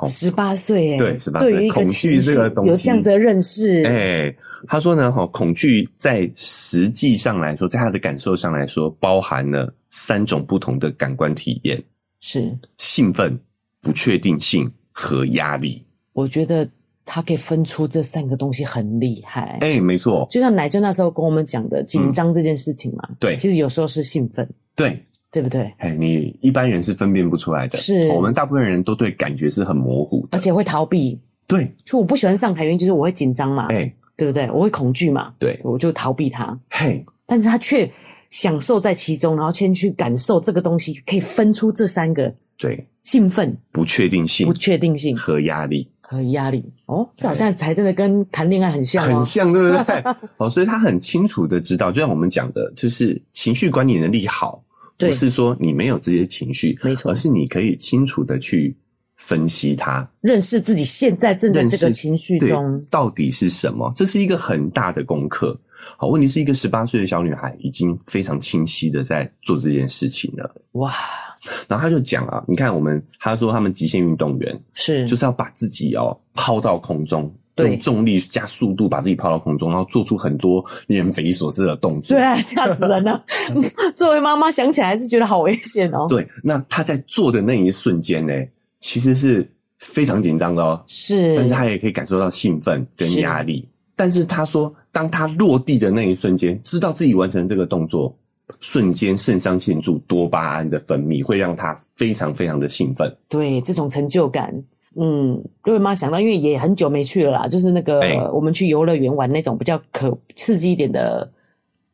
[0.07, 1.70] 十八岁哎，对，十八岁。
[1.70, 4.37] 恐惧这个东西有这样子的认识哎、欸。
[4.68, 11.83] 他说呢，哈，恐惧在实际上来说，在他的感受上来说，包含了三种不同的感官体验：
[12.20, 13.38] 是兴奋、
[13.80, 15.83] 不确定性和压力。
[16.12, 16.68] 我觉得
[17.07, 19.59] 他可以分出这三个东西很厉害。
[19.62, 20.26] 哎、欸，没错。
[20.30, 25.02] 就像奶就那时候跟我们讲的紧张这件事情嘛，对，其实有时候是兴奋，对。
[25.35, 25.62] 对不对？
[25.79, 27.77] 哎，你一般人是分辨不出来的。
[27.77, 31.20] 是，我们大部分人都对感觉是很模糊的，而且会逃避。
[31.49, 33.66] 对，就我不喜欢上台，原因就是我会紧张嘛。
[33.66, 34.49] 哎，对不对？
[34.53, 35.35] 我会恐惧嘛。
[35.40, 36.57] 对，我就逃避它。
[36.70, 37.90] 嘿，但是他却
[38.31, 42.33] 享受在其中，然后先去感受这个东西，可以分出这三个。
[42.57, 46.64] 对，兴奋、不确定性、不确定性和压力和压力。
[46.87, 50.05] 哦，这好像才真的跟谈恋爱很像，很像，对不对？
[50.38, 54.62] 哦，所以他很清楚的知道，就像我们讲的，就是情绪管理能力好。
[54.98, 58.76] 不是说你没有这些情绪，没错，而是你可以清楚的去
[59.16, 63.92] 分析它，认识自己现在正在这个情绪中到底是什么。
[63.94, 65.59] 这是一个很大的功课。
[65.98, 70.54] 好，问题是一个十八岁的小女孩已经非常清晰的在做这件事情了。
[70.72, 70.94] 哇！
[71.68, 77.30] 然后他就讲啊，你看我们，他说他们极限运动员是就是要把自己哦抛到空中。
[77.57, 82.17] 用重力加速度把自己抛到空中，然后做出很多令人匪夷所思的动作。
[82.17, 83.25] 对啊，吓死人了！
[83.95, 86.07] 作为妈妈想起来还是觉得好危险哦。
[86.09, 88.33] 对，那他在做的那一瞬间呢，
[88.81, 90.83] 其实是非常紧张的哦。
[90.88, 93.61] 是，但是他也可以感受到兴奋跟压力。
[93.61, 98.17] 是，但是他说，当他落地的那一瞬间，知道自己完成这个动作，
[98.61, 103.17] 瞬间肾上腺素、多巴胺的分泌会让他非常非常的兴奋。
[103.29, 104.53] 对，这种成就感。
[104.96, 111.30] 嗯，各位妈想到，因为也很久没去了啦，就是那个、欸、我们去游乐园玩那种比较可刺激一点的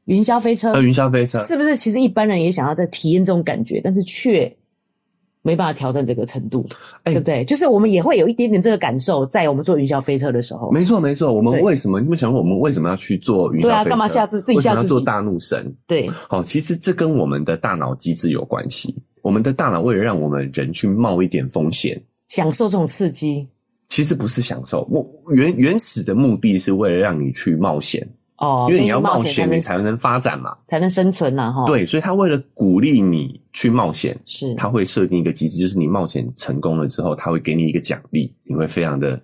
[0.05, 0.73] 云霄飞车。
[0.73, 1.77] 呃，云霄飞车是不是？
[1.77, 4.51] 其实一般人也想要再体验这种感觉，但是却
[5.43, 6.67] 没办法挑战这个程度，
[7.05, 7.45] 欸、对不对？
[7.45, 10.71] 就是我们也会有一点点这个感受，在我们坐云霄飞车的时候。
[10.71, 11.33] 没错，没错。
[11.33, 11.99] 我们为什么？
[11.99, 13.69] 对你们想过我们为什么要去做云霄飞车？
[13.69, 14.83] 对啊，干嘛下自自己吓自己？
[14.83, 15.75] 要做大怒神？
[15.87, 18.95] 对，好，其实这跟我们的大脑机制有关系。
[19.23, 22.01] 我们的大脑为了让我们人去冒一点风险，
[22.31, 23.47] 享受这种刺激。
[23.89, 31.67] 其实不是享受，我原原始的目的是为了让你去冒险哦，因为你要冒险，你才能发展嘛，才能生存呐，哈。
[31.67, 39.21] 对，所以他为了鼓励你去冒险，是他会设定一个机制，就是你冒险成功了之后，他会给你一个奖励，你会非常的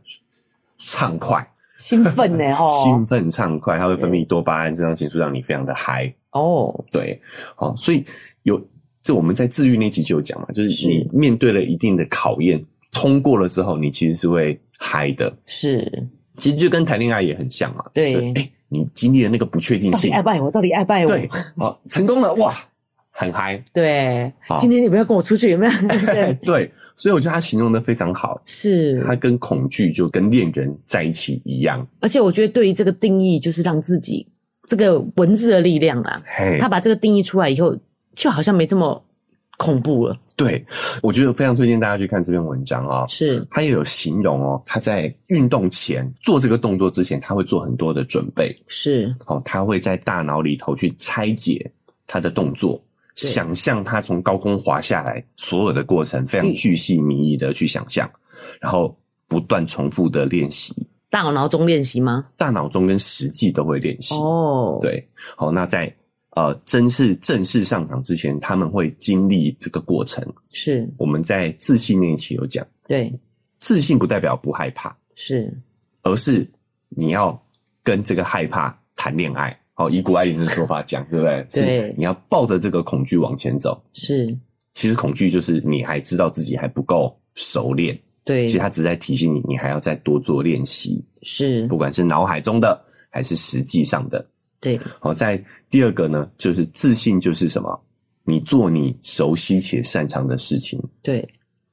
[0.79, 6.75] 畅快、兴奋呢，哈， 兴奋畅快，他会分泌多巴胺、肾上腺素，让你非常的嗨哦。
[6.91, 7.23] 对，
[7.55, 8.05] 好，所以
[8.43, 8.61] 有
[9.05, 12.61] 就我们在自律那集就有讲嘛，就是你面对了一定的考验。
[12.93, 15.35] 通过了之后，你其实是会嗨的。
[15.47, 17.85] 是，其实就跟谈恋爱也很像嘛。
[17.93, 20.51] 对，哎、欸，你经历了那个不确定性，爱不爱我？
[20.51, 21.07] 到底爱不爱我？
[21.09, 22.55] 对，好，成功了，哇，
[23.11, 23.63] 很嗨。
[23.73, 25.73] 对，今天你不要跟我出去，有没有？
[26.07, 28.41] 对，对，所以我觉得他形容的非常好。
[28.45, 31.87] 是，他跟恐惧就跟恋人在一起一样。
[32.01, 34.27] 而且我觉得对于这个定义，就是让自己
[34.67, 36.15] 这个文字的力量啊，
[36.59, 37.77] 他把这个定义出来以后，
[38.15, 39.03] 就好像没这么
[39.57, 40.17] 恐怖了。
[40.37, 40.63] 对，
[41.03, 43.07] 我觉得非常推荐大家去看这篇文章啊、哦。
[43.09, 48.55] 是，他也有形容哦，他在运动前做这个动作之前，他会做很多的准备。
[48.67, 51.71] 是，哦，他会在大脑里头去拆解
[52.07, 52.79] 他的动作，
[53.15, 58.95] 想象他从高空滑下来所有的过程，非常巨细靡遗的去想象，嗯、然后
[59.27, 60.75] 不断重复的练习。
[61.09, 62.27] 大脑中练习吗？
[62.37, 64.15] 大脑中跟实际都会练习。
[64.17, 65.91] 哦，对，好，那在。
[66.37, 70.23] 呃，真是正式上场之前，他们会经历这个过程。
[70.53, 73.11] 是我们在自信那一期有讲，对，
[73.59, 75.51] 自信不代表不害怕，是，
[76.03, 76.47] 而是
[76.91, 77.43] 你要
[77.83, 79.59] 跟这个害怕谈恋爱。
[79.73, 81.47] 好，以谷爱凌的说法讲，对不对？
[81.51, 83.83] 对，是你要抱着这个恐惧往前走。
[83.95, 84.37] 是，
[84.75, 87.99] 其实恐惧就是你还知道自己还不够熟练。
[88.25, 91.03] 对，其实他只是在提醒你，你还要再多做练习。
[91.23, 94.27] 是，不管是脑海中的还是实际上的。
[94.61, 97.81] 对，好，在第二个呢，就是自信，就是什么？
[98.25, 100.83] 你做你熟悉且擅长的事情。
[101.03, 101.29] 对，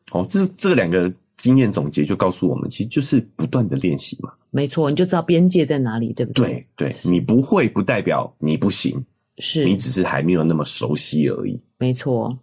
[0.10, 4.32] 好，这这两个经验总结就告诉我们，其实就是不断的练习嘛。
[4.52, 6.64] 没错，你就知道边界在哪里，对不对？
[6.76, 9.04] 对对，你不会不代表你不行，
[9.40, 11.60] 是你只是还没有那么熟悉而已。
[11.80, 12.38] 没错，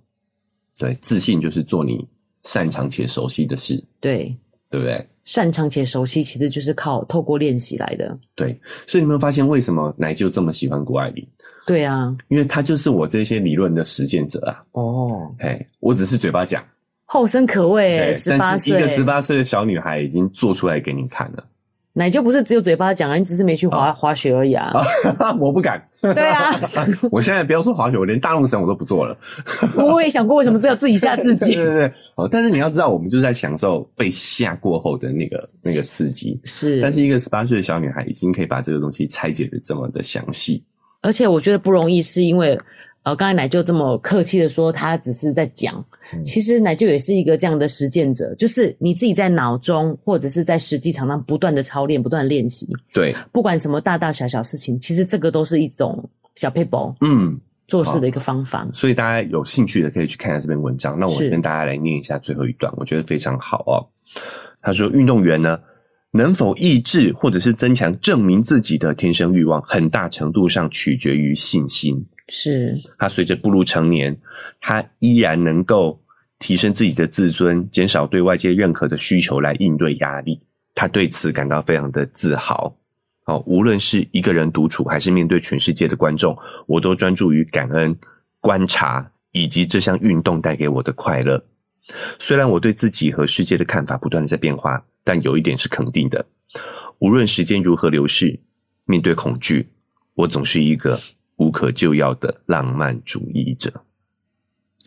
[0.76, 2.04] 对，自信就是做你
[2.42, 3.80] 擅长且熟悉的事。
[4.00, 4.34] 对，
[4.68, 5.06] 对不对？
[5.24, 8.18] 擅长且熟悉，其实就是靠透过练习来的。
[8.34, 11.26] 对，所以你有没有发现为什么奶就这么喜欢谷爱凌？
[11.66, 14.62] 对啊，因为他就是我这些理论的实践者啊。
[14.72, 16.64] 哦，嘿，我只是嘴巴讲，
[17.04, 21.44] 后生可畏，十八岁，一个十八岁的小女孩已经做出来给你看了。
[22.00, 24.72] 奶就不是只有嘴巴讲啊，你只是没去滑、哦、滑雪而已啊！
[25.38, 25.80] 我不敢。
[26.00, 26.58] 对啊，
[27.12, 29.14] 我现在不要说滑雪，我连大怒神我都不做了。
[29.76, 31.54] 我也想过为什么只有自己吓自己。
[31.54, 36.40] 对对对，哦，但是你要知道，我们就是在享受被吓过后的那个那个刺激。
[36.44, 40.64] 是，但是一个十八岁的小女孩已经可以把这个东西拆解的这么的详细，
[41.02, 42.58] 而且我觉得不容易，是因为。
[43.02, 45.82] 呃，刚才奶舅这么客气的说，他只是在讲。
[46.24, 52.68] 其实奶舅也是一个这样的实践者，就是你自己在脑中或者是在实际场上不断的操练，不断的练习。
[52.92, 58.68] 对，不管什么大大小小事情，其实这个都是一种小 paper，，嗯，做事的一个方法。
[58.74, 60.98] 所以大家有兴趣的可以去看一下这篇文章。
[60.98, 63.80] 那我跟大家来念一下最后一段，我觉得非常好哦。
[64.60, 65.58] 他说，运动员呢，
[66.10, 72.04] 能否抑制或者是增强证明自己的天生欲望，很大程度上取决于信心。
[72.32, 74.16] 是，他随着步入成年，
[74.60, 76.00] 他依然能够
[76.38, 80.40] 提升自己的自尊，减少对外界任何的需求来应对压力。
[80.72, 82.74] 他对此感到非常的自豪。
[83.24, 86.38] 哦，无论是一个人独处，还是面对全世界的观众，
[86.68, 87.98] 我都专注于感恩、
[88.40, 91.44] 观察以及这项运动带给我的快乐。
[92.20, 96.24] 虽然我对自己和世界的看法不断的在变化，但有一点是肯定的：
[97.00, 98.38] 无论时间如何流逝，
[98.84, 99.68] 面对恐惧，
[100.14, 100.98] 我总是一个。
[101.40, 103.72] 无可救药的浪漫主义者，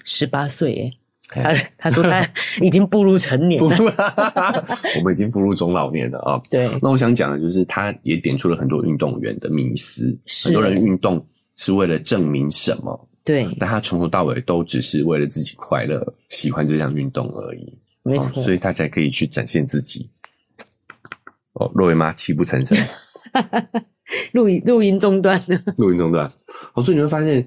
[0.06, 0.92] 十八岁耶，
[1.30, 2.24] 他他说他
[2.62, 3.66] 已经步入成年了，
[5.00, 6.40] 我们已经步入中老年了啊。
[6.52, 10.16] 对，那我想讲的就是，他也点出了很多运动员的迷思。
[10.44, 13.10] 很多人运动是为了证明什么？
[13.26, 17.76] 对，但他从头到尾都只是为了自己快乐，喜欢这项运动而已。
[18.04, 20.08] 没错，所以他才可以去展现自己。
[21.54, 22.78] 哦，若维妈泣不成声。
[24.34, 26.32] 录音录音中断了， 录音中断。
[26.74, 27.46] 好，所以你会发现，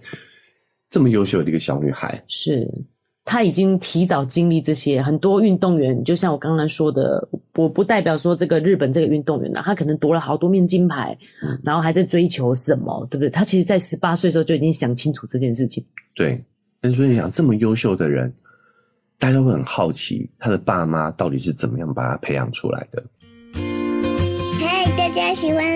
[0.91, 2.67] 这么优秀的一个小女孩，是
[3.25, 5.03] 她已经提早经历这些。
[5.03, 13.31] 很多运动员，就像我刚刚说的，我不代表说这个日本这个运动员啊，他可能夺了好多面金牌，嗯，然后还在追求什么，对不对？
[13.31, 15.85] 他其实，在十八岁的时候就已经想清楚这件事情。
[16.15, 16.43] 对，
[16.81, 18.33] 但所以你想，这么优秀的人，
[19.19, 23.03] 大家都会很好奇，他的爸妈到底是怎么样把他培养出来的。
[24.59, 25.76] 嗨大家喜欢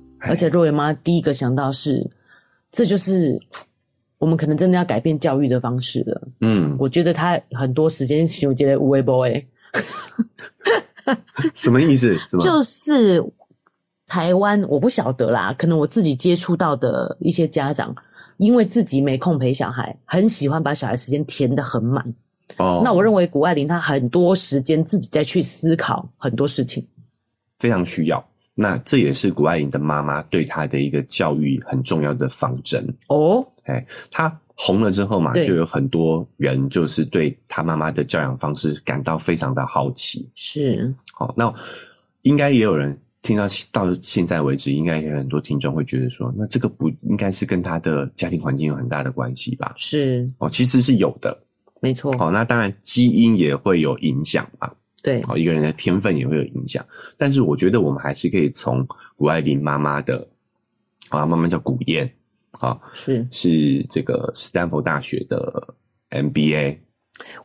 [0.21, 2.09] 而且若维妈第一个想到是，
[2.71, 3.39] 这就是
[4.17, 6.21] 我们可能真的要改变教育的方式了。
[6.41, 9.47] 嗯，我觉得他很多时间是我觉得无微博诶，
[11.53, 12.15] 什么意思？
[12.39, 13.23] 就是
[14.07, 17.95] 台湾我不晓得啦，可能我自己接触到的一些家长，
[18.37, 22.13] 因为自己没空陪小孩，很喜欢把小孩时间填得很满。
[22.57, 26.85] 哦，那我认为谷爱凌她很多时间自己在去思考很多事情，
[27.57, 28.23] 非常需要。
[28.53, 33.45] 那这也是谷爱凌的妈妈对她的一个教育很重要的方针哦。
[33.63, 40.29] 哎，她红了之后嘛，就有很多人就是对她妈妈的教养方式感到非常的好奇。
[40.35, 41.51] 是，好，那
[42.23, 49.73] 应该也有人听到到现在为止，应该也有很多听众会觉得说，那这个不应该是跟她的家庭环境有很大的关系吧？
[49.77, 51.41] 是，哦，其实是有的，
[51.79, 52.15] 没错。
[52.17, 54.71] 好，那当然基因也会有影响嘛。
[55.03, 56.85] 对，好，一个人的天分也会有影响，
[57.17, 58.85] 但是我觉得我们还是可以从
[59.15, 60.27] 谷爱凌妈妈的，
[61.09, 62.11] 啊，妈妈叫谷燕，
[62.51, 65.73] 啊，是是这个斯坦福大学的
[66.11, 66.77] MBA，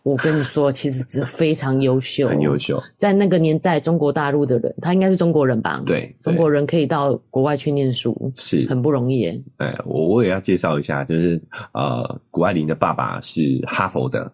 [0.02, 2.82] 我跟你说，其实是非常优秀，很优秀。
[2.96, 5.82] 在那个年代，中国大陆的人，他应该是中国人吧？
[5.86, 9.26] 对，对中国人可以到国外去念书，是很不容易。
[9.56, 11.40] 哎，我我也要介绍一下，就是
[11.72, 14.32] 呃，谷爱凌的爸爸是哈佛的，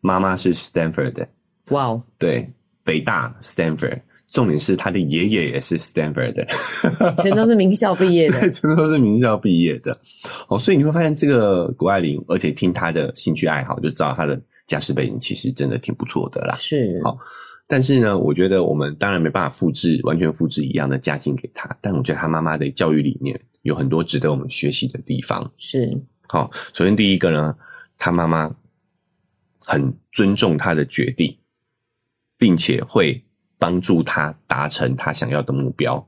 [0.00, 1.28] 妈妈是 Stanford 的。
[1.70, 2.50] 哇哦，对，
[2.84, 4.00] 北大 Stanford。
[4.32, 6.46] 重点是他的爷爷也是 Stanford 的，
[7.22, 9.94] 全都是名校毕业的，全都是名校毕业的。
[10.48, 16.56] 哦，所以你会发现这个谷爱凌，而且听他的兴趣爱好，就知道他的家世背景其实真的挺不错的啦。
[16.56, 17.18] 是，好，
[17.66, 25.52] 但是呢，我觉得我们当然没办法复制，完全复制一样的家境给他，但我觉得他妈妈的教育理念有很多值得我们学习的地方。
[25.58, 25.94] 是，
[26.26, 27.54] 好，首先第一个呢，
[27.98, 28.50] 他妈妈
[29.62, 31.36] 很尊重他的决定，
[32.42, 33.22] 并且会。
[33.62, 36.04] 帮助他达成他想要的目标，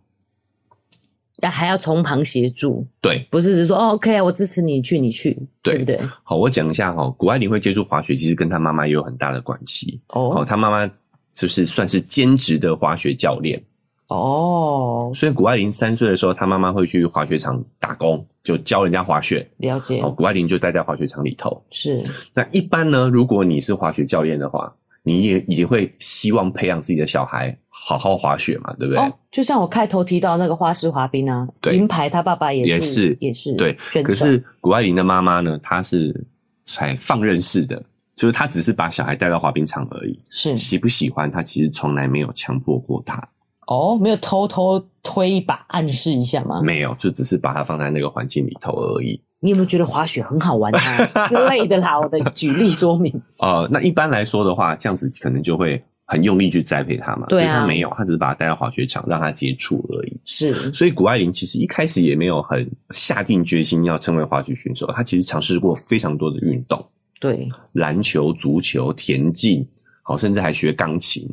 [1.39, 2.85] 但还要从旁协助。
[3.01, 6.09] 对，不是只说哦，OK 啊，我支持你去，你去，对，对不对？
[6.25, 10.01] 好，我讲一下哈，谷爱凌会接触滑雪，其实跟她妈妈也有很大的关系。
[10.09, 10.93] 哦，她妈妈
[11.33, 13.63] 就是算是兼职的滑雪教练。
[14.09, 19.49] 哦，所以谷爱凌三岁的时候，她妈妈会去滑雪场打工，就教人家滑雪。
[19.59, 20.01] 了解。
[20.01, 21.65] 哦，谷爱凌就待在滑雪场里头。
[21.71, 22.03] 是。
[22.35, 24.75] 那一般呢，如果你是滑雪教练的话。
[25.05, 29.01] 你也也会希望培养自己的小孩好好滑雪嘛，对不对？
[29.01, 33.77] 哦，就像我开头提到那个花式滑冰啊，银牌他爸爸也是也是也是对。
[34.03, 36.27] 可是谷爱凌的妈妈呢，她是
[36.65, 37.81] 才放任式的，
[38.17, 40.19] 就是她只是把小孩带到滑冰场而已。
[40.31, 43.23] 是喜不喜欢，她其实从来没有强迫过他。
[43.67, 46.63] 哦，没有偷偷推一把暗示一下吗？
[46.63, 49.21] 没有，就只是把他放在那个环境里头而已。
[49.45, 52.01] 你有没有觉得滑雪很好玩啊 之类的啦？
[52.01, 53.13] 我的举例说明。
[53.41, 57.27] 呃，那一般来说的话，这样子可能就会很用力去栽培他嘛。
[57.27, 57.61] 对啊。
[57.61, 60.19] 他没有，他只是把他带到滑雪场让他接触而已。
[60.25, 60.55] 是。
[60.73, 66.83] 所以谷爱凌其实一开始也没有很下定决心要成为滑雪选手，他其实尝试过非常多的运动。
[67.21, 67.47] 对。
[67.73, 69.63] 篮球、足球、田径，
[70.01, 71.29] 好，甚至还学钢琴。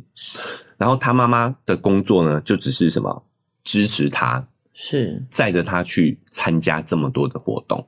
[0.76, 3.24] 然后他妈妈的工作呢，就只是什么
[3.64, 7.82] 支持他，是载着他去参加这么多的活动。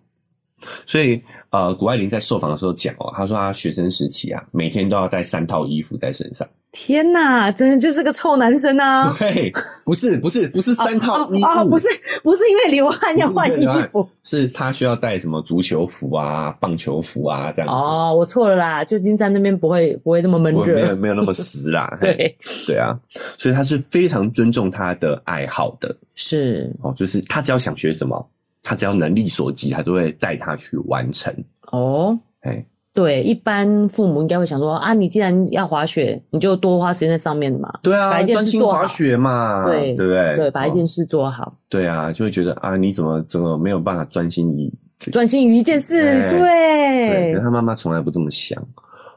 [0.87, 6.47] 所以，呃，谷爱凌在受访的时候讲哦，她说她学生时期啊，每天都要带三套衣服在身上。
[6.77, 9.15] 天哪，真的就是个臭男生啊！
[9.17, 9.53] 对，
[9.85, 11.87] 不是，不是，不是三套衣服，不是，
[12.25, 17.87] 不是因为流汗要换衣服，是他需要带什么足球服啊、棒球服啊这样子。
[17.87, 21.97] 哦，我错了啦，旧金山那边不会不会那么闷热，没有没有那么湿啦。
[22.03, 22.37] 对
[22.67, 22.99] 对啊，
[23.39, 28.29] 所以他是非常尊重他的爱好的，是哦，就是他只要想学什么。
[28.65, 31.33] 他只要能力所及，他都会带他去完成。
[31.71, 37.73] 哦，哎，对，一般父母应该会想说啊，你既然要滑雪，你就多花时间在上面嘛。
[37.83, 40.37] 对啊，专心滑雪嘛，对对不对？
[40.37, 41.57] 对，把一件事做好。
[41.69, 44.73] 对啊，就会觉得啊，你怎么怎么没有办法专心于
[45.13, 46.01] 专心于一件事？
[46.31, 48.61] 对，对，可是他妈妈从来不这么想。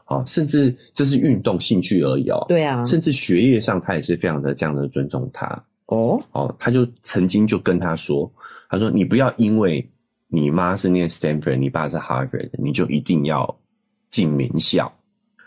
[0.06, 2.42] 哦，甚至这是运动兴趣而已哦。
[2.48, 5.46] 对啊，甚至学业上，他也是非常的这样的尊重他。
[5.88, 8.30] 哦哦，他就曾经就跟他说。
[8.70, 9.86] 他说：“你不要因为
[10.28, 13.58] 你妈是念 Stanford，你爸是 Harvard，你就一定要
[14.10, 14.92] 进名校。”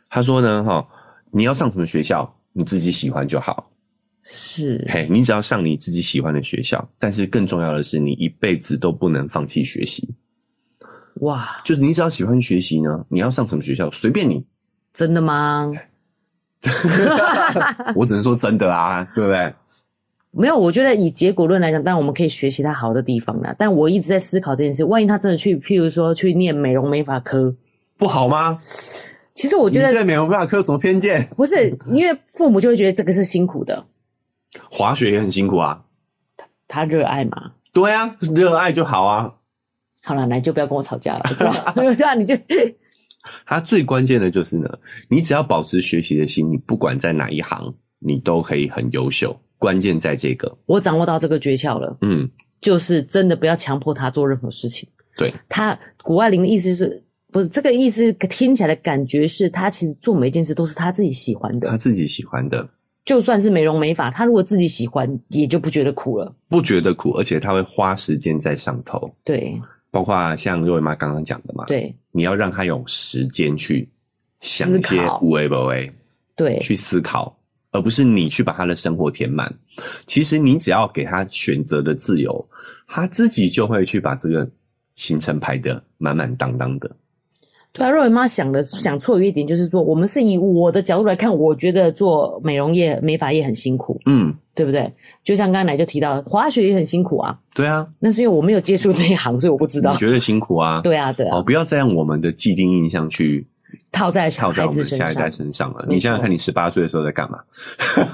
[0.10, 0.88] 他说呢：“哈，
[1.30, 3.70] 你要上什么学校，你自己喜欢就好。
[4.24, 6.90] 是，嘿，你只要上你自己喜欢的学校。
[6.98, 10.10] 但是更重要的是，你一辈子都不能放弃学习。
[11.22, 14.44] 哇，就是你只要喜欢学习呢，你要上什么学校随便你。
[14.92, 15.72] 真的吗？
[17.96, 19.54] 我只能说真的啊，对不对？”
[20.32, 23.54] 没有，我觉得以结果论来讲，当然我们可以学习他好的地方啦。
[23.58, 27.54] 但我一直在思考这件事：万一他真的去，譬如说去念美容美发科，
[27.98, 28.58] 不好吗？
[29.34, 31.28] 其实我觉得你对美容美发科有什么偏见？
[31.36, 33.86] 不是，因为父母就会觉得这个是辛苦的。
[34.70, 35.84] 滑雪也很辛苦啊。
[36.38, 37.52] 他他热爱嘛？
[37.74, 39.34] 对啊，热爱就好啊。
[40.04, 42.36] 好了，来就不要跟我吵架了，这样 你就。
[43.46, 44.70] 他最关键的就是呢，
[45.10, 49.38] 你只要保持学习的心，你不管在哪一行，你都可以很优秀。
[49.62, 51.96] 关键在这个，我掌握到这个诀窍了。
[52.02, 52.28] 嗯，
[52.60, 54.90] 就是真的不要强迫他做任何事情。
[55.16, 57.00] 对，他谷爱凌的意思是，
[57.32, 58.12] 不是这个意思？
[58.14, 62.68] 听起来的感觉是他其实做每一件事都是他自己喜欢的，他自己喜欢的。
[63.06, 69.14] 就算是美容美发，他如果自己喜欢，也就不觉得苦了，不觉得苦，而且他会花时间在上头。
[69.24, 69.56] 对，
[69.92, 73.88] 包括像若维妈刚刚讲的嘛，对，你要让他有时间去
[74.40, 75.92] 想一些无为不为，
[76.36, 77.38] 对，去思考。
[77.72, 79.54] 而不是你去把他的生活填满，
[80.06, 82.46] 其实你只要给他选择的自由，
[82.88, 84.50] 他自己就会去把这个
[84.94, 86.92] 行程排得满满当当的。
[87.74, 94.94] 对啊，若维妈想的想错有一点，就是说我们是以我的角度来看，我觉得做美容业、美发业很辛苦，嗯，对不对？
[95.24, 99.94] 就像刚才就提到滑雪也很辛苦啊，对啊，那是因为我没有接触这一行，所以我不知道。
[99.94, 100.82] 你觉得辛苦啊？
[100.84, 101.38] 对啊，对啊。
[101.38, 103.48] 哦，不要再用我们的既定印象去
[103.92, 105.86] 套在小孩子下一代身上了。
[105.88, 107.40] 你想想看，你十八岁的时候在干嘛？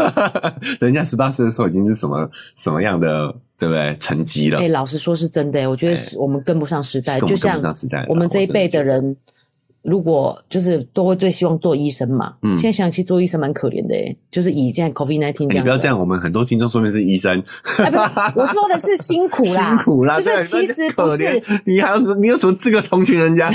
[0.80, 3.96] 人家十八岁的时候已经是什么什么样的，对不对？
[4.00, 4.60] 成绩了？
[4.60, 7.60] 哎、欸，老实说是真的、欸，我觉得是我们跟不上时代，就像
[8.08, 9.16] 我们这一辈的人。
[9.88, 15.58] 如果就是都会最希望做医生嘛，嗯，现在想起做医生蛮可怜的诶，就是以现在 COVID nineteen 这样、欸。
[15.60, 17.42] 你不要这样，我们很多听众说明是医生，
[17.78, 18.04] 哎，不是，
[18.36, 23.50] 我说的是辛苦啦，辛苦啦，就是其实不是，你还有你有什么资格同情人家？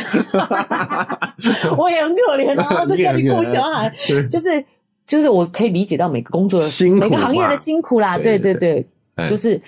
[1.77, 3.93] 我也很可怜啊， 在家里顾小孩，
[4.31, 4.65] 就是
[5.07, 9.61] 就是我可以理解到每个工作的辛苦，每个行业的辛苦啦，对对对，对，就是。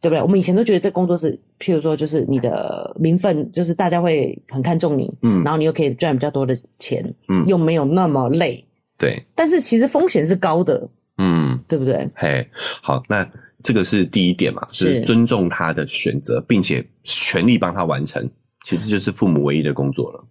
[0.00, 0.22] 对不对？
[0.22, 8.64] 我们以前都觉得这工作是，譬如说，就是你的名分，就是大家会很看重你，嗯，然后你又可以赚比较多的钱，嗯，又没有那么累，
[8.96, 9.22] 对。
[9.34, 10.88] 但是其实风险是高的，
[11.18, 12.08] 嗯，对不对？
[12.14, 12.48] 嘿，
[12.82, 13.28] 好，那
[13.62, 18.26] 这个是第一点嘛，是尊重他的选择，并且全力帮他完成，
[18.64, 20.24] 其实就是父母唯一的工作了。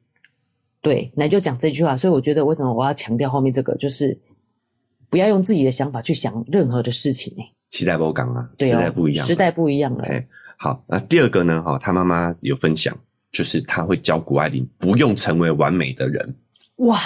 [0.81, 1.95] 对，那就讲这句话。
[1.95, 4.17] 所以我觉得，为什么我要强调后面这个，就是
[5.09, 7.35] 不要用自己的想法去想任何的事情，
[7.71, 10.03] 时代不港啊，时代不一样，时代不一样了。
[10.05, 10.25] 哎，
[10.57, 11.61] 好，那第二个呢？
[11.61, 12.95] 哈，他妈妈有分享，
[13.31, 16.35] 就是他会教谷爱凌不用成为完美的人。
[16.77, 16.99] 哇，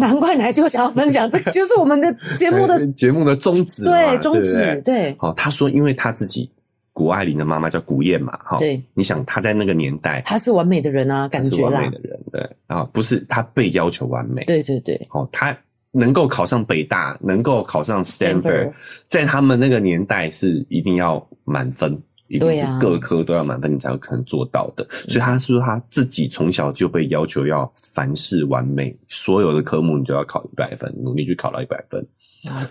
[0.00, 5.14] 难怪奶就想要分享，这个 就是我们的节目的 节目的宗旨，对，宗旨，对。
[5.18, 6.50] 好，他说，因为他自己
[6.92, 8.82] 谷爱凌的妈妈叫谷燕嘛，哈，对。
[8.94, 15.56] 你想他在那个年代，他是完美的人啊，感觉完美的人，对啊，不是他被要求完美，对对对，哦，他。
[15.94, 18.72] 能够考上北大，能够考上 Stanford，
[19.08, 21.96] 在他们那个年代是一定要满分，
[22.28, 24.86] 一定是各科都要满分，你才有可能做到的。
[24.90, 32.02] 所以他说他自己从小就被要求要凡事完美，所有的科目你就要考一百分，努力去考到一百分。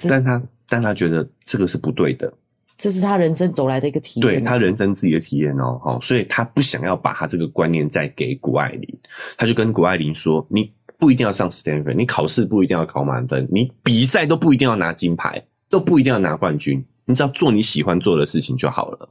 [0.09, 2.34] 但他但他觉得这个是不对的，
[2.76, 8.99] 这是他人生走来的一个体验，对他人生自己的体验哦，好，所以他不想要把他这个观念再给谷爱凌，
[9.38, 10.74] 他就跟谷爱凌说你。
[11.02, 19.10] 不一定要上 Stanford，你考试不一定要考满分，你比赛都不一定要拿金牌，都不一定要拿冠军，你只要做你喜欢做的事情就好了。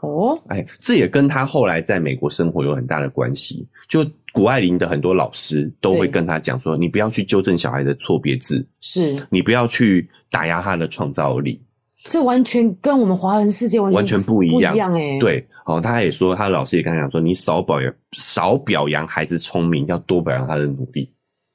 [0.00, 3.64] 哦，哎，这也跟他后来在美国生活有很大的关系。
[3.86, 11.62] 就谷爱凌的很多老师都会跟他讲说，你不要去纠正小孩的错别字，是你不要去打压他的创造力。
[12.04, 15.18] 这完全跟我们华人世界完全完全不一样，不一样哎。
[15.18, 21.10] 对，哦，他也说，他老师也跟他讲说，你少表扬少表扬孩子聪明，要多表扬他的努力。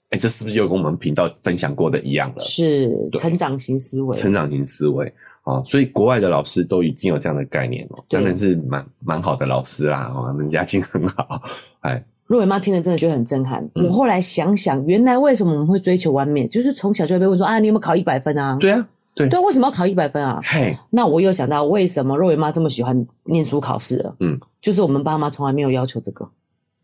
[0.10, 2.40] 哎，这是不是就跟我们频道分享过的一样了？
[2.40, 5.06] 是成长型思维，成长型思维
[5.44, 11.40] 啊，所以国外的老师都已经有这样的概念了，当然是蛮蛮好的老师啦，哦，他们家境很好。
[11.82, 13.64] 哎，若伟妈听了真的觉得很震撼。
[13.76, 18.58] 嗯、我后来想想，原来为什么我们会追求完美，就是从小就会被问说啊，你有没有考一百分啊？
[18.60, 18.88] 对啊。
[19.16, 20.40] 对，对，为什么要考一百分啊？
[20.44, 24.16] 嘿，那我又想到为什么若维妈这么喜欢念书考试了？
[24.20, 26.30] 嗯，就是我们爸妈从来没有要求这个，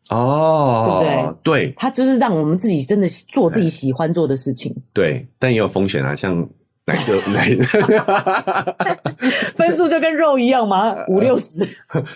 [0.09, 1.67] 哦，对不对？
[1.67, 4.75] 对，他就是让我们自己真的做自己喜欢做的事情。
[4.93, 6.47] 对，但也有风险啊，像。
[6.87, 7.49] 奶就奶，
[9.55, 10.95] 分数就跟肉一样吗？
[11.09, 11.67] 五六十，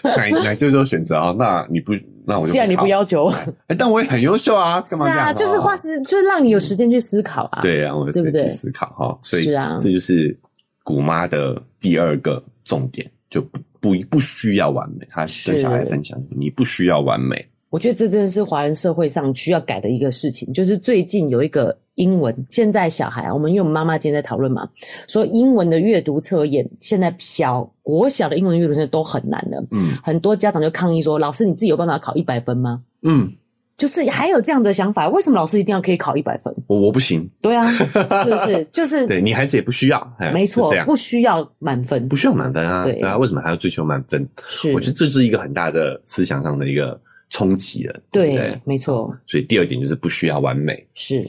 [0.04, 1.36] 奶奶就做选择啊。
[1.38, 1.94] 那你不，
[2.24, 2.52] 那我就。
[2.52, 3.26] 既然你不要求，
[3.66, 4.80] 哎，但我也很优秀啊。
[4.82, 5.16] 干嘛这样？
[5.16, 7.62] 是啊，就是花时，就是让你有时间去思考啊。
[7.64, 9.20] 对啊，我有时间去思考哈。
[9.24, 10.38] 所以是啊，这就是
[10.84, 15.08] 谷妈的第二个重点，就不不不需要完美。
[15.10, 17.44] 她跟小孩分享，你不需要完美。
[17.72, 20.52] 我觉得这真的是华人社会上需要改的一个事情。
[20.54, 24.68] 就是最近有一个英文，现在小孩啊，我们因为我们妈妈今天在讨论嘛，
[25.08, 29.62] 说英文的阅读测验，现在小国小的英文阅读测验都很难了。
[29.72, 33.30] 嗯，很多家长就抗议说：“老师，你自己有办法考一百分吗？”嗯，
[33.78, 36.56] 就是还有这样的想法，为什么老师一定要可以考一百分？
[36.68, 37.30] 我我不行。
[37.42, 37.66] 对啊，
[38.24, 38.66] 是不是？
[38.72, 42.86] 就是对你孩子也不需要，没错，不需要满分，不需要满分啊。
[42.86, 44.26] 对啊，为什么还要追求满分？
[44.48, 46.98] 是，我觉得这是一个很大的思想上的一个。
[47.32, 49.16] 冲击了，对，对没错。
[49.28, 50.84] 所以第二点就是不需要完美。
[50.96, 51.24] 是。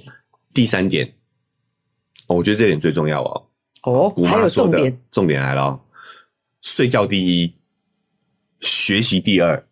[0.54, 1.06] 第三点，
[2.26, 3.46] 哦，我觉得这点最重要哦。
[3.82, 5.80] 哦，还有重点，重点来了哦。
[6.62, 7.54] 睡觉第一，
[8.60, 9.66] 学习第二，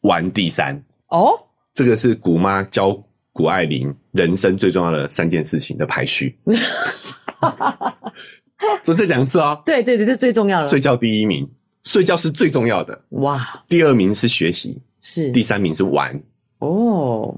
[0.00, 0.74] 玩第三。
[1.08, 1.38] 哦，
[1.72, 2.92] 这个是谷妈教
[3.32, 6.36] 古爱玲人生最重要的三件事情的排序。
[8.82, 9.62] 所以再讲一次哦。
[9.64, 10.68] 对对对，这最重要的。
[10.68, 11.48] 睡觉第一名，
[11.84, 13.00] 睡觉是最重要的。
[13.10, 13.64] 哇。
[13.68, 14.80] 第二名是学习。
[15.00, 16.20] 是第三名是玩
[16.58, 17.34] 哦，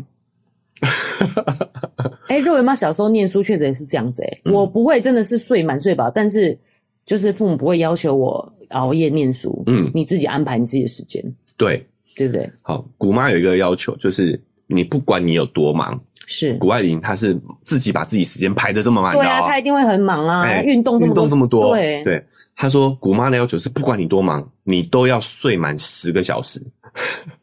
[2.28, 6.56] 哎、欸，肉圆妈小时候念书确实也是这样子哎、欸，嗯、我不会真的是睡满睡饱，但是
[7.04, 11.22] 就是父母不会要求我熬夜念书，嗯，你自己安排你自己的时间，
[11.56, 12.48] 对对不对？
[12.62, 22.24] 好，古妈有一个要求，就是你不管你有多忙，是谷爱凌她是自己把自己时间排的这么满，对啊，她一定会很忙啊，运、欸、动运动这么多，对对，
[22.54, 26.64] 她说古妈的要求是不管你多忙，你都要睡满十个小时。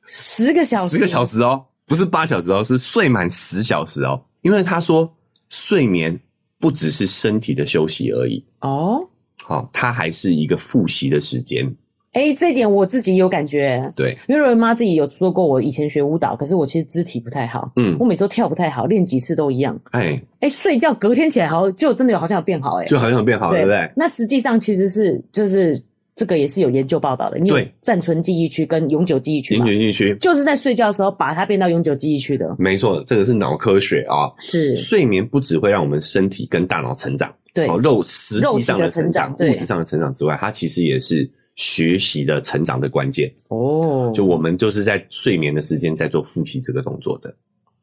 [0.06, 4.22] 十个小时，十个小时哦，不是八小时哦，是睡满十小时哦。
[4.42, 5.12] 因为他说，
[5.50, 6.18] 睡眠
[6.60, 9.04] 不只是身体的休息而已哦，
[9.44, 11.66] 好，它还是一个复习的时间。
[12.14, 13.86] 哎、欸，这点我自己有感觉。
[13.96, 17.72] 对，因为瑞妈自己有说过，我以前学舞蹈，可是我其实肢体不太好。
[17.76, 19.80] 嗯，我每周跳不太好，练几次都一样。
[19.92, 23.92] 哎、欸，哎、欸，睡觉隔天起来好，就真的有好像有变好、欸，哎，就好像有变好，对，对不对？
[23.96, 25.80] 那实际上其实是就是
[26.18, 32.54] 这个也是有研究报道的，你有暂存记忆区跟永久记忆区，永久记忆区就是在睡觉的时候把它变到永久记忆区的。
[32.60, 34.28] 没错，这个是脑科学啊。
[34.42, 41.30] 是睡眠不只会让我们身体跟大脑成长，对，肉实际上的成长，物质上的成长之外，它其实也是。
[41.60, 47.36] 学习的成长的关键哦，就我们就是在睡眠的时间在做复习这个动作的，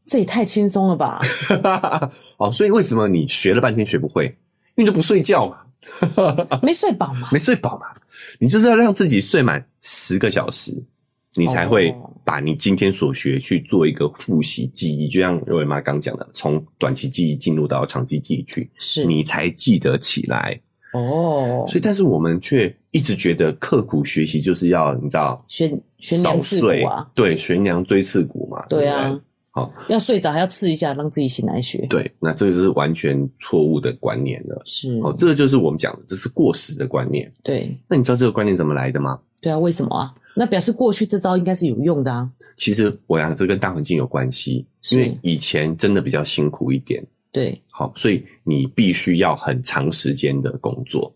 [0.07, 1.20] 这也太轻松了吧？
[2.39, 4.26] 哦，所以为什么你学了半天学不会？
[4.76, 5.57] 因为你就不睡觉嘛，
[6.62, 7.87] 没睡饱嘛，没睡饱嘛，
[8.39, 10.72] 你就是要让自己睡满十个小时，
[11.35, 19.05] 你才会把你今天所学去做一个复习记忆，就像瑞文妈刚讲的，从短期记忆进入到长期记忆去，是。
[19.05, 20.61] 你才记得起来。
[20.93, 25.68] 哦，所以但是我们却一直觉得刻苦学习就是要你知道悬
[25.99, 29.20] 悬梁刺股啊，对，悬梁锥刺股嘛，对啊，
[29.55, 34.98] 好，要睡着还要刺一下，让自己醒来学，对，那这个是完全错误的观念了，是。
[34.98, 39.16] 哦，这个就是我们讲的，这是过时的观念，对，那你知道这个观念怎么来的吗？
[39.40, 40.12] 对啊，为什么啊？
[40.34, 42.28] 那表示过去这招应该是有用的啊。
[42.57, 47.00] 其实我想这跟大环境有关系，因为以前真的比较辛苦一点。
[47.30, 51.14] 对，好，所以你必须要很长时间的工作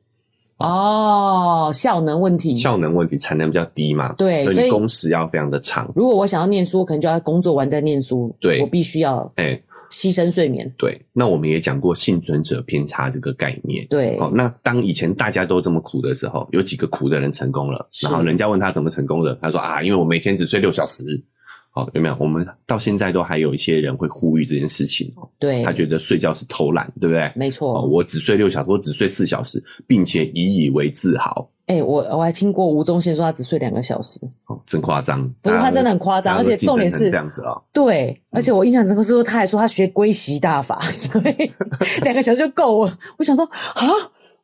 [0.59, 5.91] 哦，效能问题，效能问题，产能比较低嘛，对，所以工时要非常的长。
[5.95, 9.61] 如果我想要念书，可能就要工作完再念书，对，我必须要哎。
[9.91, 10.71] 牺牲睡眠。
[10.77, 21.25] 对，那我们也讲过幸存者偏差这个概念，对，好，那当以前大家都这么苦的时候，有几个苦的人成功了，然后人家问他怎么成功的，他说啊，因为我每天只睡六小时。
[21.79, 22.16] 哦，有没有？
[22.18, 25.29] 我们到现在都还有一些人会呼吁这件事情哦。
[25.39, 27.31] 对，他觉得睡觉是偷懒，对不对？
[27.37, 27.79] 没错。
[27.79, 31.49] 哦，我只睡六小时，我只睡四小时，并且以以为自豪。
[31.66, 34.18] 哎、欸，我我还听过吴宗宪说他只睡两个小时。
[34.47, 35.29] 哦，真夸张！
[35.43, 37.62] 不是，他真的很夸张，而且重点是这样子啊、哦。
[37.72, 41.51] 对，而且我印象深刻是说，他还说他学归习大法，所以
[42.03, 42.99] 两个小时就够了。
[43.18, 43.87] 我想说啊。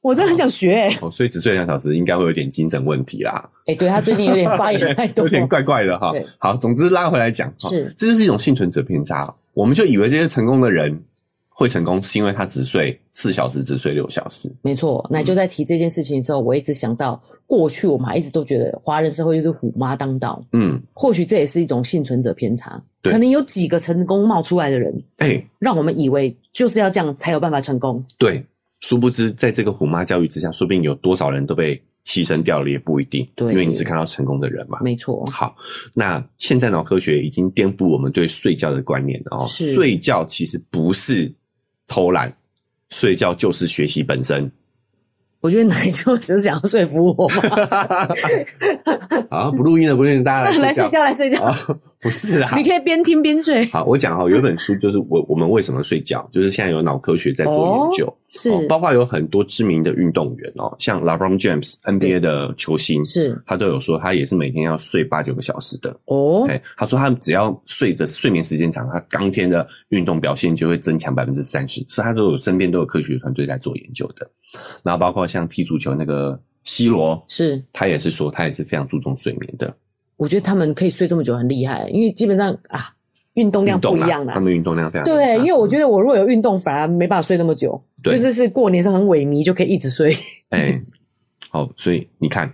[0.04, 3.48] 我真的很想学、欸，哦，所以只睡两小时应该会有点精神问题啦。
[3.60, 6.12] 哎、欸，对，他最近有点发言太多， 有点怪怪的哈。
[6.36, 9.34] 好，总之拉回来讲，是，这就是一种幸存者偏差。
[9.54, 10.94] 我们就以为这些成功的人
[11.48, 14.52] 会成功，是因为他只睡四小时，只睡六小时。
[14.60, 20.44] 没错，那就在提这件事情的时候，我一直想到过去我们还一直都觉得华人社会就是虎妈当道。
[20.52, 22.78] 嗯，或许这也是一种幸存者偏差。
[23.02, 28.04] 可能有几个成功冒出来的人，哎、欸，让我们以为就是要这样才有办法成功。
[28.18, 28.44] 对。
[28.84, 31.74] 殊不知，在这个虎妈教育之下，说不定有多少人都被
[32.04, 33.26] 牺牲掉了，也不一定。
[33.34, 34.78] 对，因为你只看到成功的人嘛。
[34.82, 35.24] 没错。
[35.32, 35.56] 好，
[35.94, 39.46] 那现在脑科学已经颠覆我们对睡觉的观念了哦。
[39.48, 41.34] 睡觉其实不是
[41.88, 42.30] 偷懒，
[42.90, 44.52] 睡觉就是学习本身。
[45.40, 47.40] 我觉得奶就只是想要说服我嘛。
[49.32, 51.80] 好，不录音了，不录音，大家来睡觉， 来睡觉，来睡觉。
[52.04, 53.64] 不是啦，你可以边听边睡。
[53.70, 66.44] 好，我讲哈，有一本书就是我我们为什么睡觉，就是现在有脑科学在做研究，哦、是、哦，包括有很多知名的运动员哦，像 LeBron James NBA 的球星，是，他都有说他也是每天要睡八九个小时的哦。
[66.46, 74.30] 哎，他说他只要睡的睡眠时间长，他当天的运动表现就会增强百分之三十，所以他都有身边都有科学团队在做研究的。
[74.84, 79.74] 然后包括像踢足球那个 C 罗，是，他也是说他也是非常注重睡眠的。
[80.16, 82.94] 我觉得他们可以睡这么久很厉害，因为基本上啊，
[83.34, 84.34] 运动量不一样啦。
[84.34, 87.82] 他们运动量非常对，因为我觉得我如果有运动，反而没办法睡那么久。
[88.02, 90.14] 对，就是是过年是很萎靡，就可以一直睡。
[90.50, 90.82] 哎、欸，
[91.48, 92.52] 好，所以你看，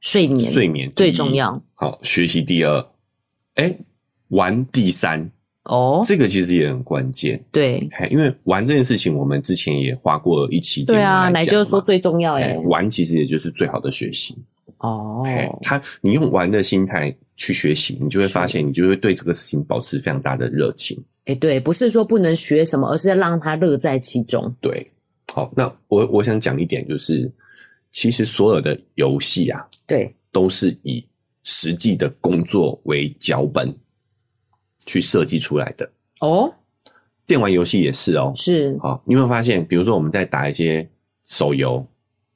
[0.00, 1.62] 睡眠睡眠最重要。
[1.74, 2.78] 好，学习第二，
[3.54, 3.78] 哎、欸，
[4.28, 5.30] 玩第三。
[5.64, 7.38] 哦，这个其实也很关键。
[7.52, 10.96] 对，因为玩这件事情，我们之前也花过一期节目。
[10.96, 14.34] 对啊，奶就是说最重要玩其实也就是最好的学习。
[14.78, 15.24] 哦，
[15.62, 20.96] 他你用玩的心态去学习，你就会发现，你就会对这个事情保持非常大的热情。
[21.24, 24.54] 哎、欸，对，不是说不能学什么，而是要让他乐在其中。
[24.60, 24.88] 对，
[25.32, 27.30] 好，那我我想讲一点，就是
[27.90, 31.04] 其实所有的游戏啊，对，都是以
[31.42, 33.74] 实际的工作为脚本
[34.86, 35.90] 去设计出来的。
[36.20, 36.52] 哦，
[37.26, 38.78] 电玩游戏也是哦，是。
[38.78, 40.88] 好，你有没有发现，比如说我们在打一些
[41.24, 41.84] 手游。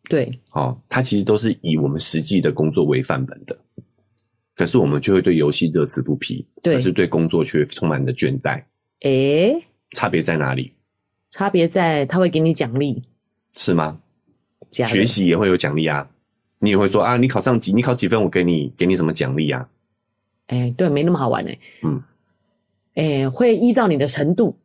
[0.09, 3.57] 对，哦，它其实都是以我们实际的工作为范本的，
[4.55, 8.63] 可是我们就会对游戏乐此不疲，对，可是对工作却充满了倦怠。
[9.01, 9.55] 诶，
[9.93, 10.73] 差别在哪里？
[11.31, 13.03] 差别在他会给你奖励，
[13.57, 14.01] 是吗？
[14.71, 16.09] 学习也会有奖励啊，
[16.59, 19.69] 你也会说啊，你考上几，你考几分，我给你给你什么奖励啊？
[20.49, 21.59] 诶，对，没那么好玩诶。
[21.83, 22.03] 嗯，
[22.95, 24.59] 哎、欸，会依照你的程度，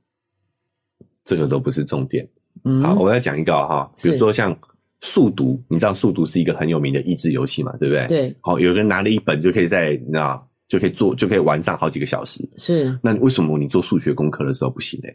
[1.24, 2.28] 这个都不是重点。
[2.64, 4.58] 嗯、好，我要讲一个哈，比如说像
[5.02, 8.08] 数独，你知道数独是一个很有名的益智游戏嘛，对不对？
[8.08, 8.36] 对。
[8.42, 12.48] 好，有人拿了一本就可以在，你知道，就可以做，就可以玩上好几个小时。
[12.58, 12.98] 是。
[13.02, 15.10] 那为什么你做数学功课的时候不行呢？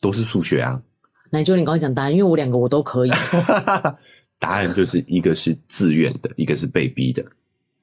[0.00, 0.80] 都是数学啊。
[1.30, 3.10] 那就你刚刚讲答案，因为我两个我都可以。
[4.40, 7.24] 答案就是一个是自愿的，一个是被逼的。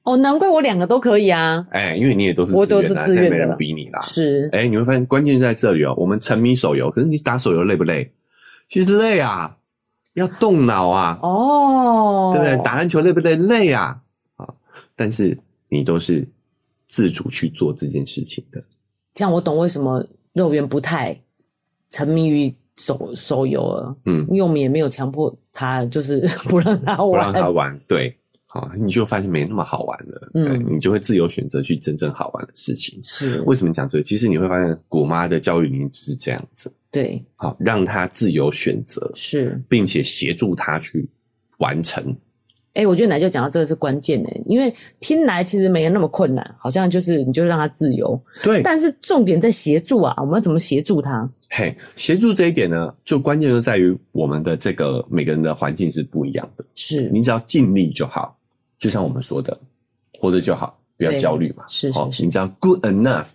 [0.04, 1.66] 哦，难怪我两个都可以啊！
[1.70, 4.00] 哎、欸，因为你也都是自愿的，我都是自愿的，没人逼你啦。
[4.02, 6.00] 是，哎、欸，你会发现关键在这里哦、喔。
[6.00, 8.10] 我们沉迷手游，可是你打手游累不累？
[8.68, 9.56] 其实累啊，
[10.16, 11.18] 要动脑啊。
[11.22, 12.64] 哦，对不对？
[12.64, 13.36] 打篮球累不累？
[13.36, 13.98] 累啊。
[14.36, 14.46] 啊，
[14.94, 15.38] 但是
[15.68, 16.26] 你都是
[16.88, 18.62] 自主去做这件事情的。
[19.14, 20.04] 这样我懂为什么
[20.34, 21.18] 肉圆不太
[21.90, 23.96] 沉迷于手手游了。
[24.04, 27.80] 嗯，因为我们也没有强迫他，就是 不让他玩，不让他玩。
[27.86, 28.14] 对。
[28.46, 32.98] 啊，你就发现没那么好玩了，嗯，你就会自由选择去真正好玩的事情。
[33.02, 34.04] 是为什么讲这个？
[34.04, 36.72] 其实你会发现，果妈的教育理念就是这样子。
[36.90, 41.06] 对，好，让他自由选择，是，并且协助他去
[41.58, 42.16] 完成。
[42.76, 48.20] 哎、欸，我觉得奶就讲到这个是关键的，因为听来其实没有那么困难，好像就是你就让他自由。
[48.42, 51.26] 对，但是重点在协助啊，我们要怎么协助他？
[51.48, 56.64] 嘿，协助这一点呢，就关键就在于我们的这个每个人的环境是不一样的。
[56.74, 58.36] 是，你只要尽力就好。
[58.78, 59.58] 就像我们说的，
[60.12, 61.64] 活着就好，不要焦虑嘛。
[61.70, 63.28] 是是是，你只要 good enough，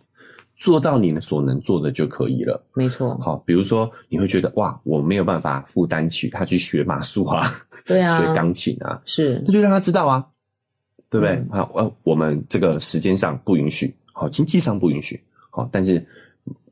[0.62, 2.64] 做到你所能做的就可以了。
[2.76, 3.18] 没错。
[3.18, 7.52] 好，比如说你会觉得哇，我没有办法负担起他去学马术啊，
[7.84, 10.24] 对啊， 学钢琴啊，是，那就让他知道啊，
[11.10, 11.38] 对不对？
[11.38, 16.06] 嗯、好，呃，我们这个时间上不允许，好，经济上不允许，好，但是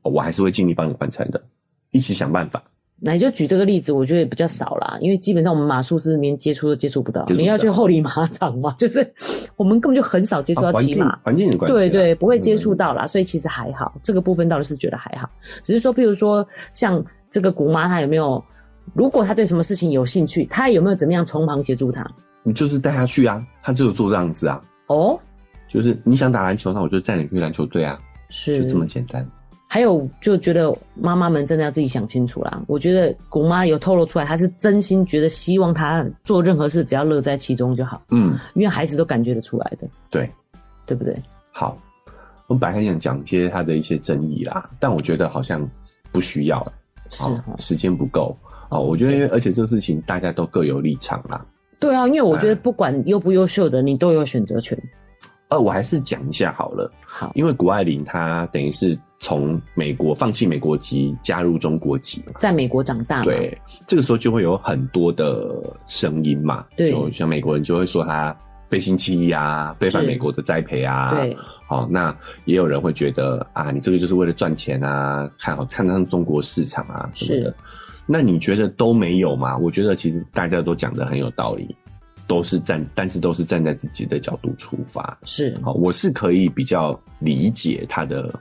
[0.02, 1.42] 我还是会尽力帮你完成的，
[1.90, 2.62] 一起想办法。
[3.02, 7.22] 那你就举这个例子，我觉得也比较少啦，因为基本上我们马术是连接触都接触不到。
[7.30, 9.10] 你要去后里马场嘛， 就是
[9.56, 11.74] 我们根本就很少接触到骑马，环境有关系。
[11.74, 13.98] 对对，不会接触到啦，所以其实还好。
[14.02, 15.28] 这个部分倒是觉得还好，
[15.62, 18.42] 只是说，譬如说像这个姑妈，她有没有？
[18.92, 22.06] 如果她对什么事情有兴趣，她有没有怎么样从旁协助她？
[22.42, 24.62] 你就是带她去啊，她就做这样子啊。
[24.88, 25.18] 哦，
[25.68, 27.98] 就是你想打篮球，那我就带你去篮球队啊，
[28.28, 29.26] 是就这么简单。
[29.72, 32.60] 还有就觉得妈妈们真的要自己想清楚啦。
[32.66, 38.02] 我觉得古妈有透露出来，她是真心觉得希望她做任何事只要乐在其中就好。
[38.10, 39.86] 嗯，因为孩子都感觉得出来的。
[40.10, 40.28] 对，
[40.86, 41.16] 对不对？
[41.52, 41.78] 好，
[42.48, 45.64] 我们本来还想讲一些他的一些争议啦，但我觉得好像
[46.10, 46.72] 不需要了，
[47.10, 47.24] 是
[47.58, 48.36] 时间不够
[48.68, 48.76] 啊。
[48.76, 51.46] 我觉得，因为而且这个事情大家都各有立场啦。
[51.78, 54.76] 对啊，因为我觉得不管优不优秀的，你都有选择权。
[55.50, 56.90] 呃，我还是讲一下好了。
[57.12, 63.24] 好，因为谷爱凌她等于是从美国放弃美国籍，加入中国籍嘛，在美国长大。
[63.24, 66.64] 对，这个时候就会有很多的声音嘛。
[66.76, 68.34] 对，就像美国人就会说她
[68.68, 71.12] 背信弃义啊，背叛美国的栽培啊。
[71.16, 71.36] 对，
[71.66, 77.52] 好，那也有人会觉得啊，你这个就是为了赚钱啊，看好看上中国市场啊什么的。
[78.06, 79.58] 那你觉得都没有吗？
[79.58, 81.76] 我觉得其实大家都讲的很有道理。
[82.30, 88.32] 都是站，但是都是站在自己的角度出发，是好，我是可以比较理解他的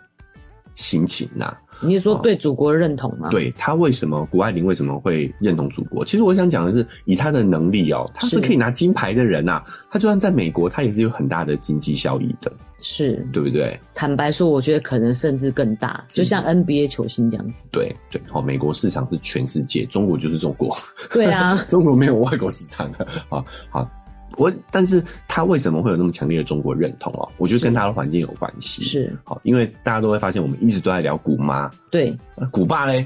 [0.76, 1.58] 心情呐、啊。
[1.82, 3.30] 你是说对祖国认同吗？
[3.32, 6.06] 对，他为什么谷爱凌为什么会认同祖国？
[6.06, 9.64] 其实我想讲的是，以他的能力哦、喔，他是可以拿金牌的人呐、啊。
[9.90, 12.52] 他就算在美国，他也是有很大的经济效益的。
[12.82, 13.80] 是对不对？
[13.94, 17.66] 坦白说，我觉得可能甚至更大，就像 NBA 球星这样子。
[17.72, 20.76] 对对，好，美国市场是全世界，中国就是中国。
[21.12, 23.08] 对啊， 中国没有外国市场的。
[23.30, 23.90] 好好，
[24.38, 27.30] 我但是他为什么会有那么强烈的中国认同哦？
[27.38, 28.84] 我觉得跟他的环境有关系。
[28.84, 31.70] 是好，因为大家都会发现，我们一直都在聊古妈。
[31.92, 32.16] 对，
[32.52, 33.06] 古爸嘞？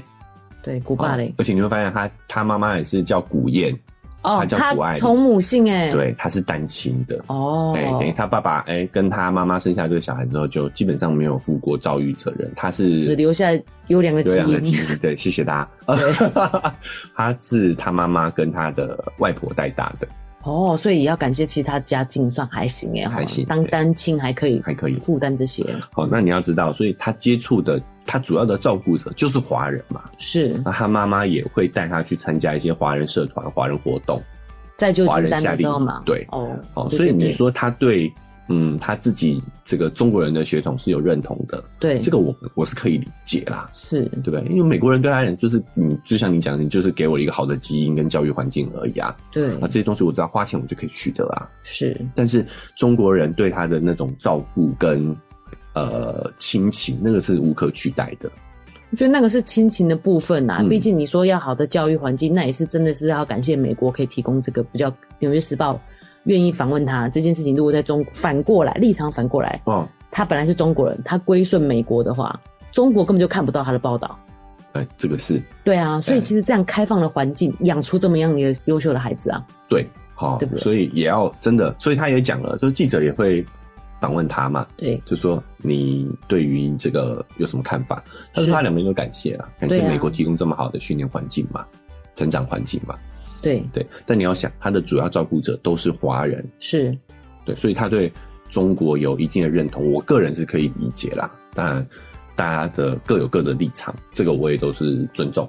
[0.62, 1.34] 对，古爸嘞。
[1.38, 3.76] 而且你会发现他，他他妈妈也是叫古燕。
[4.24, 7.22] 哦，他叫谷爱，从母姓哎，对，他是单亲的。
[7.28, 13.50] 哦，哎，等于他爸爸哎跟他妈妈生下这个小孩之后，就基本上没有负过教育责任，他是只留下
[13.88, 15.94] 优良的基因，优良的基因，对，谢谢大家。
[15.94, 16.72] 对。
[17.14, 20.08] 他是他妈妈跟他的外婆带大的。
[20.44, 25.64] 哦，所以也要感谢，其他家境算还行哎，还行，当单亲还可以，还可以负担这些。
[25.92, 30.60] 好，那你要知道，所以他接触的，他主要的照顾者就是华人嘛，是。
[30.64, 34.22] 那他妈妈也会带他去参加一些华人社团、华人活动。
[34.76, 38.12] 在旧金山的时候嘛，对，哦，哦，所以你说他对，
[38.48, 44.04] 嗯，他自己这个中国人的血统是有认同的，对，这个我我是可以理解啦，是。
[44.22, 44.42] 对不对？
[44.50, 55.16] 因为美国人对他来讲，就是你就像你讲，你就是给我一个好的基因跟教育环境而已啊，对，啊，这些东西我只要花钱我就可以取得啊，是，但是中国人对他的那种照顾跟
[55.72, 58.30] 呃亲情，那个是无可取代的。
[58.90, 64.90] 我觉得那个是亲情的部分呐，毕竟你说要好的教育环境，嗯，那也是真的是要感谢美国可以提供这个比较。
[65.26, 65.72] 《纽约时报》
[66.24, 72.38] 愿意访问他这件事情，如果在中反过来立场反过来，哦，他本来是中国人，他归顺美国的话，
[72.72, 74.18] 中国根本就看不到他的报道。
[74.72, 75.40] 哎、欸，这个是。
[75.62, 79.44] 对啊，所以其实这样开放的环境养出这么样一个优秀的孩子啊。
[79.68, 80.62] 对，好，对不对？
[80.62, 83.44] 所以也要真的，所以他也讲了，就是记者也会
[84.00, 84.66] 访问他嘛。
[84.76, 88.02] 对，就说你对于这个有什么看法？
[88.32, 91.68] 他说他两边都感谢了，感谢美国提供这么好的训练环境嘛，啊、
[92.16, 92.96] 成长环境嘛。
[93.44, 96.96] 对对，但你要想，他的主要照顾者都是华人，是，
[97.44, 98.12] 对，所以他对
[98.50, 101.30] 中国有一定的认同，我个人是可以理解啦。
[101.54, 101.86] 当然，
[102.34, 105.48] 大家的各有各的立场，这个我也都是尊重。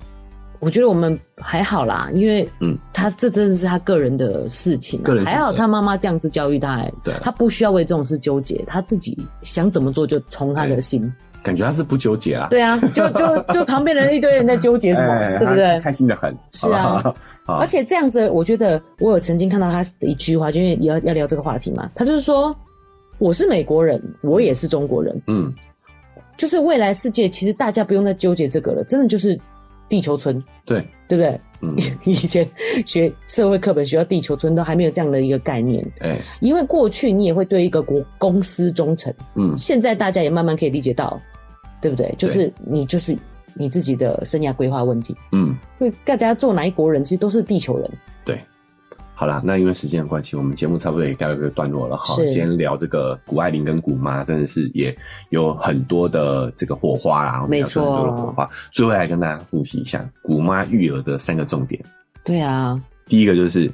[0.59, 11.13] 我觉得我们还好啦，因为嗯，他这真的是他个人的事情，个人还好他妈妈这样子教育他，对，他不需要为这种事纠结，他自己想怎么做就从他的心。
[11.45, 12.47] 感觉他是不纠结啦。
[12.49, 15.79] 对啊，就就就旁边的人一堆人在纠结什么，欸、 对不对？
[15.79, 16.35] 开心的很。
[16.53, 17.13] 是啊，
[17.45, 22.55] 而且这样子，我觉得我有曾经看到他的一句话，就因为要要聊这个话题嘛，他就是说，
[23.19, 25.53] 我是美国人，我也是中国人，嗯，
[26.35, 29.39] 就是未来世界其实大家不用再纠结这个了，真的就是
[29.89, 31.39] 地球村，对对不对？
[31.61, 31.75] 嗯，
[32.05, 32.47] 以前
[32.85, 41.19] 学社会课本学到地球村都还没有这样的一个概念，哎、欸，因为过去你也会对一个国公司忠诚，嗯，现在大家也慢慢可以理解到。
[41.81, 42.15] 对不对？
[42.17, 43.15] 就是你就是
[43.53, 45.15] 你自己的生涯规划问题。
[45.33, 47.91] 嗯，因为大家做哪一国人，其实都是地球人。
[48.23, 48.39] 对，
[49.17, 51.95] 好啦，那因为时间的关系，我们节目差不多也告一个段落了。
[51.95, 54.95] 哈，今天聊这个谷爱凌跟谷妈，真的是也
[55.29, 57.47] 有很多的这个火花啦。
[57.49, 58.49] 没错，很多的火花。
[58.73, 61.81] 最后来跟大家复习一下谷妈育儿的三个重点。
[62.25, 63.71] 对啊，第一个就是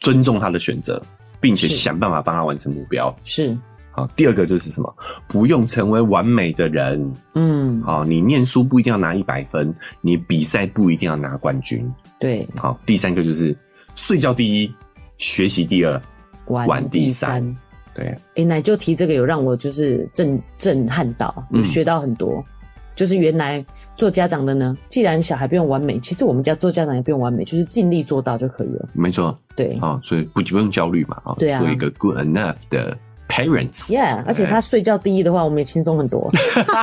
[0.00, 1.00] 尊重她的选择，
[1.40, 3.14] 并且想办法帮她完成目标。
[3.22, 3.56] 是。
[3.92, 4.94] 好，第二个就是什么？
[5.26, 7.14] 不用成为完美的人。
[7.34, 11.90] 嗯，好，你念书不一定要拿一百分，你比赛不一定要拿冠军。
[12.18, 13.56] 对，好，第三个就是
[13.96, 14.72] 睡觉第一，
[15.18, 16.00] 学习第二，
[16.46, 17.42] 玩第三。
[17.92, 22.34] 对，哎、欸，奶就提这个有让我就是震震撼到，有学到很多。
[22.34, 22.44] 嗯、
[22.94, 23.64] 就是原来
[23.96, 28.88] 做家长的呢，既然小孩不用完美，其实我们家做家长也不用完美，就是尽力做到就可以了。
[28.92, 32.96] 没错，对，啊，所以不不用焦虑嘛，啊，对啊，做一个 good enough 的。
[33.28, 36.30] Parents，Yeah，而且他睡觉第一的话，我们也轻松很多。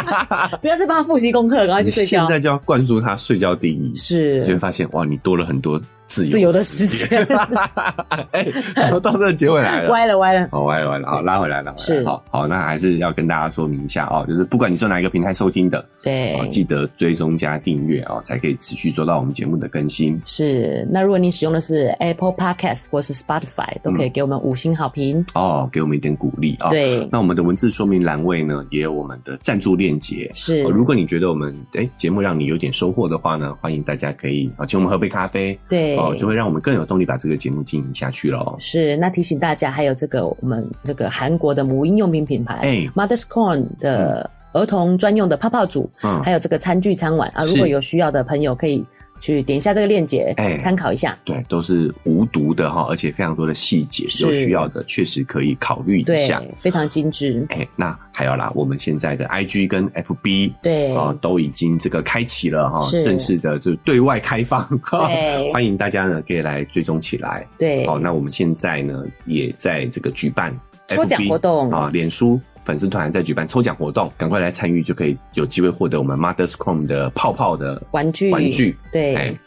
[0.62, 2.20] 不要再帮他复习功课，赶快去睡觉。
[2.20, 5.82] 现在就要灌输他睡觉第一，是，就会发现哇，你多了很多。
[6.14, 7.28] 自由，自由的时间，
[8.32, 20.22] 哎、到这个结尾来了，歪了歪了，哦，歪了歪了，好，拉回来了，是，好好，那还是要跟大家说明一下哦，就是不管你是哪一个平台收听的，对，哦，记得追踪加订阅哦，才可以持续收到我们节目的更新。
[20.24, 26.70] 是，那如果你使用的是 Apple Podcast 或是 Spotify，都可以给我们五星好评、嗯、哦，给我们一点鼓励啊、哦。
[26.70, 30.30] 对，那我们的文字说明栏位呢，也有我们的赞助链接。
[30.36, 36.84] 是、哦，如果你觉得我们哎节目让你有点收获的话呢，欢迎大家可以啊请我们喝杯咖啡，对，哦，就会让我们更有。
[36.86, 38.56] 动力把这个节目经营下去喽。
[38.60, 48.86] 是，那提醒大家，还有这个我们这个韩国的母婴用品品牌，哎、欸、，Mother's Corn 的儿童专用的泡泡组，嗯，还有这个餐具餐碗啊，如果有需要的朋友可以。
[49.24, 51.18] 去点一下这个链接，哎、欸，参考一下。
[51.24, 56.42] 对，都是无毒的哈，而且非常多的细节，有需要的确实可以考虑一下。
[56.42, 57.48] 对，非常精致。
[57.50, 67.48] 哎、欸，那还有啦，我们现在的 IG 跟 FB 对啊，都已经这个开启了哈，正式的就对外开放， 对，欢迎大家呢可以来追踪起来。
[67.58, 70.54] 对，好，那我们现在呢也在这个举办
[70.90, 72.38] 抽奖活动啊，脸书。
[72.66, 78.32] 粉丝团在举办抽奖活动，赶快来参与，就可以有机会获得我们 mother's rome 的泡泡的玩具。
[78.32, 79.38] 玩具，对。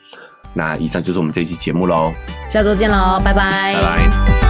[0.52, 2.12] 那以上就是我们这一期节目喽，
[2.50, 4.45] 下周见喽，拜拜，拜拜。